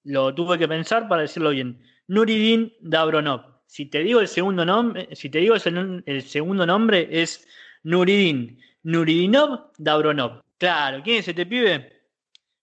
[0.03, 1.81] Lo tuve que pensar para decirlo bien.
[2.07, 3.53] Nuridin Dabronov.
[3.65, 7.47] Si te digo el segundo nombre, si te digo el segundo nombre es
[7.83, 10.41] Nuridin, Nuridinov Dabronov.
[10.57, 12.01] Claro, ¿quién es este pibe?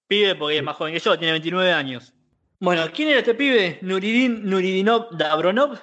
[0.06, 2.12] Pibe porque es más joven que yo, tiene 29 años.
[2.60, 3.78] Bueno, ¿quién era este pibe?
[3.82, 5.78] Nuridin, Nuridinov Dabronov.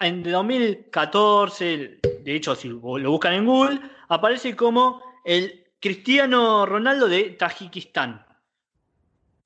[0.00, 7.30] En 2014, de hecho, si lo buscan en Google, aparece como el Cristiano Ronaldo de
[7.30, 8.25] Tajikistán.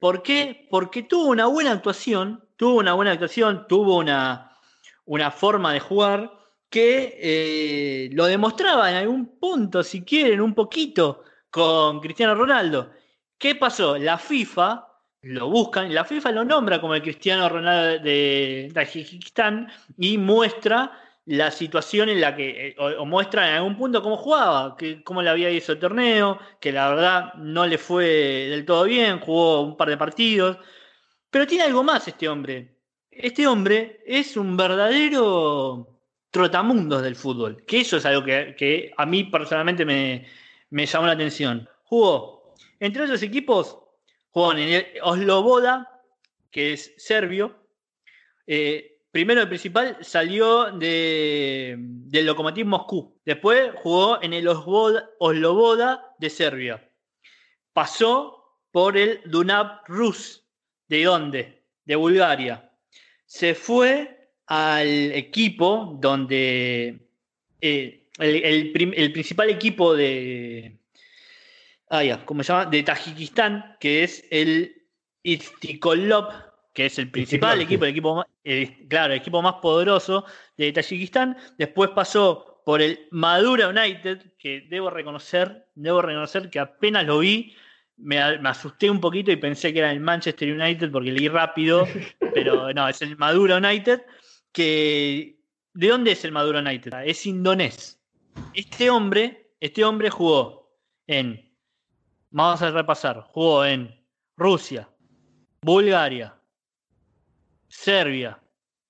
[0.01, 0.67] ¿Por qué?
[0.71, 4.57] Porque tuvo una buena actuación, tuvo una buena actuación, tuvo una,
[5.05, 6.33] una forma de jugar
[6.71, 12.91] que eh, lo demostraba en algún punto, si quieren, un poquito con Cristiano Ronaldo.
[13.37, 13.99] ¿Qué pasó?
[13.99, 14.87] La FIFA
[15.23, 20.93] lo buscan, la FIFA lo nombra como el Cristiano Ronaldo de Tajikistán y muestra
[21.31, 25.23] la situación en la que, eh, o, muestra en algún punto cómo jugaba, que, cómo
[25.23, 29.61] le había ido el torneo, que la verdad no le fue del todo bien, jugó
[29.61, 30.59] un par de partidos,
[31.31, 32.75] pero tiene algo más este hombre.
[33.13, 36.01] Este hombre es un verdadero
[36.33, 40.27] trotamundos del fútbol, que eso es algo que, a mí personalmente me,
[40.85, 41.69] llamó la atención.
[41.85, 43.79] Jugó, entre otros equipos,
[44.31, 46.03] jugó en el Osloboda,
[46.51, 47.55] que es serbio.
[48.49, 53.21] Eh, primero, el principal salió de, del Lokomotiv Moscú.
[53.25, 56.91] Después jugó en el Osloboda de Serbia.
[57.73, 60.45] Pasó por el Dunab Rus.
[60.89, 61.65] ¿De dónde?
[61.85, 62.73] De Bulgaria.
[63.27, 67.07] Se fue al equipo donde
[67.61, 68.73] eh, el,
[69.13, 70.79] principal equipo de,
[71.89, 72.67] ah, ya, ¿cómo se llama?
[72.67, 74.89] de Tajikistán, que es el
[75.23, 76.33] Istikolov,
[76.75, 78.25] que es el principal equipo, el equipo,
[78.89, 80.25] claro, el equipo más poderoso
[80.57, 81.37] de Tajikistán.
[81.59, 87.55] Después pasó por el Madura United, que debo reconocer, debo reconocer que apenas lo vi,
[87.97, 91.87] me, me, asusté un poquito y pensé que era el Manchester United porque leí rápido,
[92.35, 94.03] pero no, es el Madura United
[94.53, 95.41] que
[95.75, 96.93] ¿de dónde es el Maduro United?
[97.05, 98.01] Es indonés.
[98.55, 100.73] Este hombre, este hombre jugó
[101.07, 101.53] en,
[102.31, 103.95] vamos a repasar, jugó en
[104.37, 104.89] Rusia,
[105.63, 106.35] Bulgaria,
[107.71, 108.39] Serbia.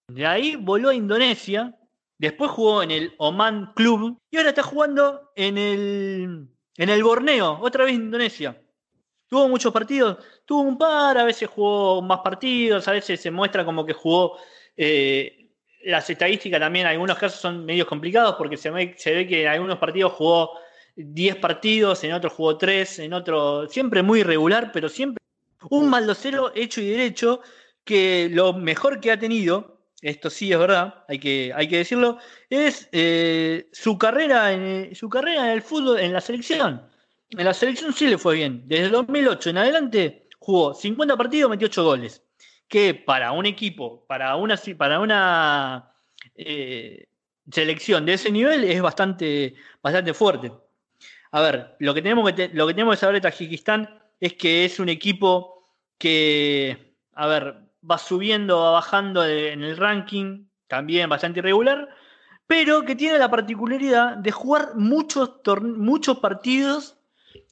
[0.08, 1.76] De ahí voló a Indonesia,
[2.18, 7.58] después jugó en el Oman Club y ahora está jugando en el, en el Borneo,
[7.60, 8.60] otra vez Indonesia.
[9.28, 13.64] Tuvo muchos partidos, tuvo un par, a veces jugó más partidos, a veces se muestra
[13.64, 14.38] como que jugó
[14.76, 15.40] eh,
[15.84, 19.78] las estadísticas también en algunos casos son medios complicados porque se ve, que en algunos
[19.78, 20.58] partidos jugó
[20.96, 25.22] 10 partidos, en otros jugó 3, en otros siempre muy irregular, pero siempre
[25.70, 27.40] un maldocero hecho y derecho
[27.90, 32.18] que lo mejor que ha tenido, esto sí es verdad, hay que, hay que decirlo,
[32.48, 36.86] es eh, su, carrera en, su carrera en el fútbol, en la selección.
[37.30, 38.62] En la selección sí le fue bien.
[38.66, 42.22] Desde el 2008 en adelante jugó 50 partidos, metió 8 goles
[42.68, 45.92] que para un equipo, para una, para una
[46.36, 47.08] eh,
[47.50, 50.52] selección de ese nivel es bastante, bastante fuerte.
[51.32, 54.64] A ver, lo que, tenemos que lo que tenemos que saber de Tajikistán es que
[54.64, 61.40] es un equipo que, a ver, va subiendo, va bajando en el ranking, también bastante
[61.40, 61.88] irregular,
[62.46, 66.98] pero que tiene la particularidad de jugar muchos, muchos partidos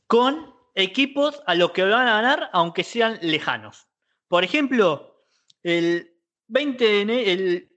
[0.06, 3.88] con equipos a los que van a ganar, aunque sean lejanos.
[4.28, 5.24] Por ejemplo,
[5.62, 6.10] el
[6.48, 7.68] 20 el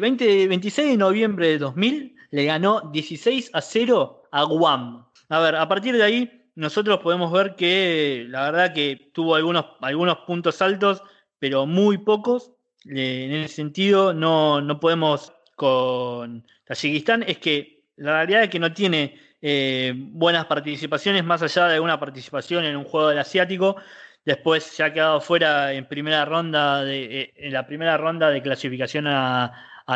[0.00, 5.06] 20, 26 de noviembre de 2000 le ganó 16 a 0 a Guam.
[5.28, 9.64] A ver, a partir de ahí nosotros podemos ver que la verdad que tuvo algunos,
[9.80, 11.02] algunos puntos altos,
[11.38, 12.52] pero muy pocos.
[12.84, 18.72] En ese sentido, no, no podemos con Tayikistán es que la realidad es que no
[18.72, 23.76] tiene eh, buenas participaciones más allá de alguna participación en un juego del asiático.
[24.24, 28.42] Después se ha quedado fuera en primera ronda de, eh, en la primera ronda de
[28.42, 29.52] clasificación a,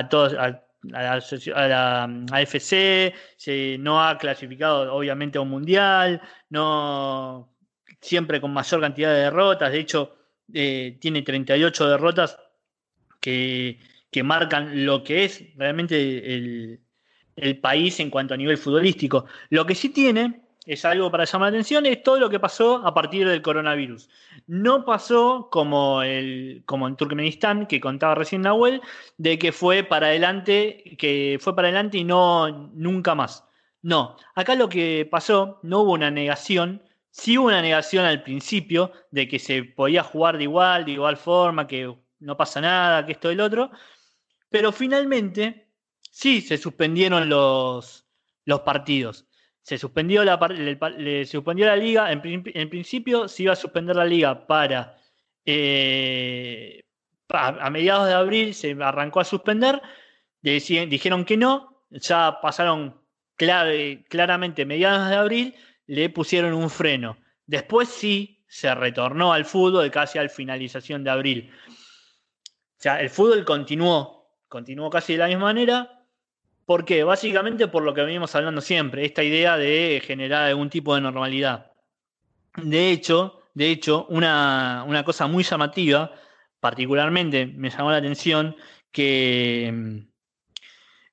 [0.09, 7.53] todos a, la, AFC, se, no ha clasificado obviamente a un mundial, no
[8.01, 10.20] siempre con mayor cantidad de derrotas, de hecho
[10.55, 12.39] eh, tiene 38 derrotas
[13.21, 13.79] que
[14.11, 16.81] que marcan lo que es realmente el,
[17.63, 19.25] país en cuanto a nivel futbolístico.
[19.49, 22.87] Lo que sí tiene, es algo para llamar la atención, es todo lo que pasó
[22.87, 24.11] a partir del coronavirus.
[24.47, 28.83] No pasó como, el, como en Turkmenistán, que contaba recién Nahuel,
[29.17, 33.47] de que fue para adelante, que fue para adelante y no nunca más.
[33.81, 38.93] No, acá lo que pasó, no hubo una negación, sí hubo una negación al principio
[39.11, 43.13] de que se podía jugar de igual, de igual forma, que no pasa nada, que
[43.13, 43.71] esto y el otro,
[44.51, 45.69] pero finalmente,
[46.11, 48.07] sí, se suspendieron los,
[48.45, 49.27] los partidos.
[49.63, 50.37] Se suspendió la,
[50.97, 52.11] le, suspendió la liga.
[52.11, 52.21] En,
[52.71, 54.99] principio se iba a suspender la liga para.
[55.45, 56.83] Eh,
[57.29, 59.81] a, mediados de abril se arrancó a suspender.
[60.43, 61.85] dijeron que no.
[61.91, 63.01] Ya pasaron
[63.37, 65.55] claramente mediados de abril.
[65.91, 67.19] Le pusieron un freno.
[67.47, 71.53] Después sí se retornó al fútbol casi al finalización de abril.
[71.69, 74.21] O sea, el fútbol continuó
[74.51, 76.05] continuó casi de la misma manera.
[76.67, 77.05] ¿Por qué?
[77.05, 81.73] Básicamente por lo que venimos hablando siempre, esta idea de generar algún tipo de normalidad.
[82.57, 86.13] De hecho, de hecho, una, cosa muy llamativa,
[86.59, 88.57] particularmente me llamó la atención
[88.93, 90.05] que,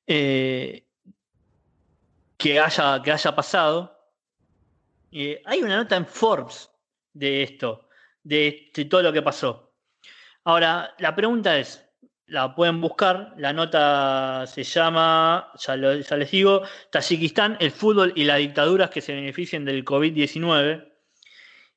[0.08, 0.84] eh,
[2.38, 3.97] que, haya, que haya pasado.
[5.12, 6.70] Eh, hay una nota en Forbes
[7.14, 7.90] de esto,
[8.24, 9.74] de todo lo que pasó.
[10.44, 11.88] Ahora, la pregunta es,
[12.28, 13.34] la pueden buscar.
[13.38, 19.16] La nota se llama, ya, les digo, Tayikistán, el fútbol y las dictaduras que se
[19.16, 20.88] benefician del COVID-19.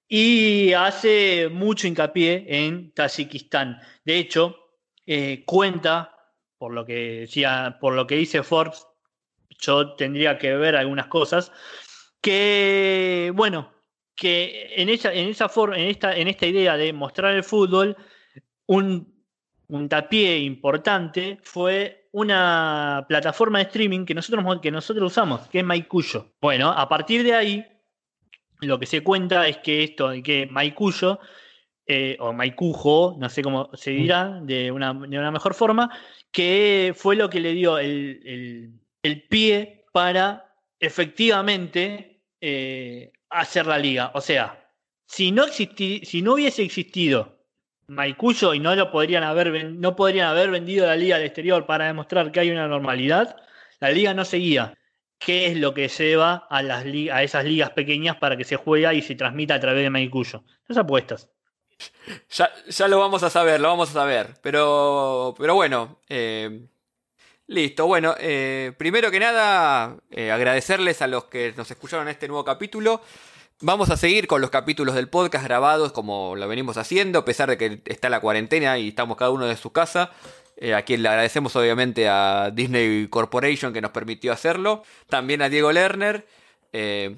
[0.09, 3.81] Y hace mucho hincapié en Tayikistán.
[4.05, 4.57] De hecho,
[5.07, 6.17] eh, cuenta,
[6.59, 8.87] por lo, que decía, por lo que dice Forbes,
[9.61, 11.53] yo tendría que ver algunas cosas,
[12.21, 13.73] que, bueno,
[14.15, 17.97] que en esa, en esa forma, en esta, en esta idea de mostrar el fútbol,
[18.67, 19.21] un
[19.71, 25.65] un tapié importante fue una plataforma de streaming que nosotros, que nosotros usamos, que es
[25.65, 26.33] Maikuyo.
[26.41, 27.67] Bueno, a partir de ahí,
[28.61, 31.21] lo que se cuenta es que esto, que Maikuyo,
[31.87, 35.91] eh, o Maikujo, no sé cómo se dirá de una, mejor forma,
[36.33, 38.73] que fue lo que le dio el,
[39.29, 42.10] pie para efectivamente
[42.41, 44.11] eh, hacer la liga.
[44.15, 44.73] O sea,
[45.07, 47.41] si no, si no hubiese existido
[47.91, 51.87] Maicuyo y no lo podrían haber no podrían haber vendido la liga al exterior para
[51.87, 53.37] demostrar que hay una normalidad,
[53.81, 54.79] la liga no seguía.
[55.19, 58.95] ¿Qué es lo que lleva a, las a esas ligas pequeñas para que se juegue
[58.95, 60.45] y se transmita a través de Maicuyo?
[60.67, 61.29] Las apuestas.
[62.31, 64.35] Ya, lo vamos a saber, lo vamos a saber.
[64.41, 66.69] Pero, pero bueno, eh,
[67.51, 67.87] listo.
[67.87, 73.03] Bueno, eh, primero que nada, eh, agradecerles a los que nos escucharon este nuevo capítulo.
[73.61, 77.51] Vamos a seguir con los capítulos del podcast grabados como lo venimos haciendo, a pesar
[77.51, 80.13] de que está la cuarentena y estamos cada uno de su casa.
[80.57, 84.85] Eh, a quien le agradecemos obviamente a Disney Corporation que nos permitió hacerlo.
[85.09, 86.27] También a Diego Lerner.
[86.73, 87.17] Eh,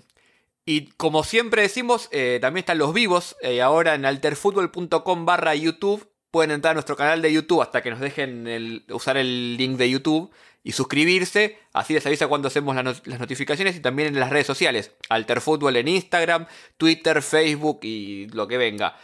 [0.65, 2.09] y como siempre decimos,
[2.41, 3.37] también están los vivos.
[3.61, 6.09] ahora en alterfutbol.com barra YouTube.
[6.33, 9.91] Pueden entrar a nuestro canal de YouTube hasta que nos dejen usar el link de
[9.91, 10.33] YouTube
[10.65, 14.93] y suscribirse, así les avisa cuando hacemos las notificaciones y también en las redes sociales,
[15.11, 16.47] Alterfútbol en Instagram,
[16.79, 18.97] Twitter, Facebook y lo que venga.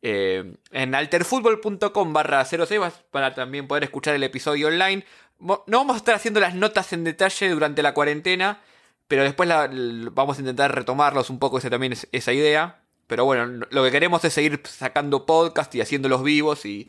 [0.00, 5.04] Eh, en alterfutbol.com barra 06 para también poder escuchar el episodio online.
[5.38, 8.62] No vamos a estar haciendo las notas en detalle durante la cuarentena,
[9.06, 9.50] pero después
[10.12, 12.79] vamos a intentar retomarlos un poco, esa también es, esa idea.
[13.10, 16.88] Pero bueno, lo que queremos es seguir sacando podcast y haciéndolos vivos y,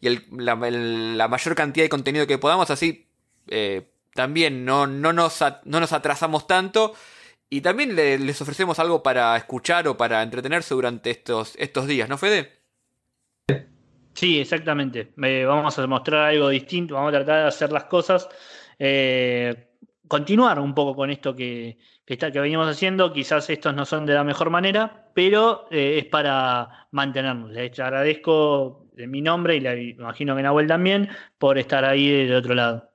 [0.00, 3.06] la, la mayor cantidad de contenido que podamos, así
[3.46, 6.94] eh, también no, no, nos, no, nos, atrasamos tanto.
[7.48, 12.18] Y también les ofrecemos algo para escuchar o para entretenerse durante estos, estos días, ¿no,
[12.18, 12.50] Fede?
[14.12, 15.12] Sí, exactamente.
[15.16, 18.28] vamos a mostrar algo distinto, vamos a tratar de hacer las cosas.
[18.76, 19.68] Eh,
[20.08, 21.78] continuar un poco con esto que,
[22.14, 23.12] está, que venimos haciendo.
[23.12, 27.50] Quizás estos no son de la mejor manera, pero eh, es para mantenernos.
[27.50, 31.08] Les agradezco de mi nombre y le imagino que Nahuel también
[31.38, 32.89] por estar ahí del otro lado.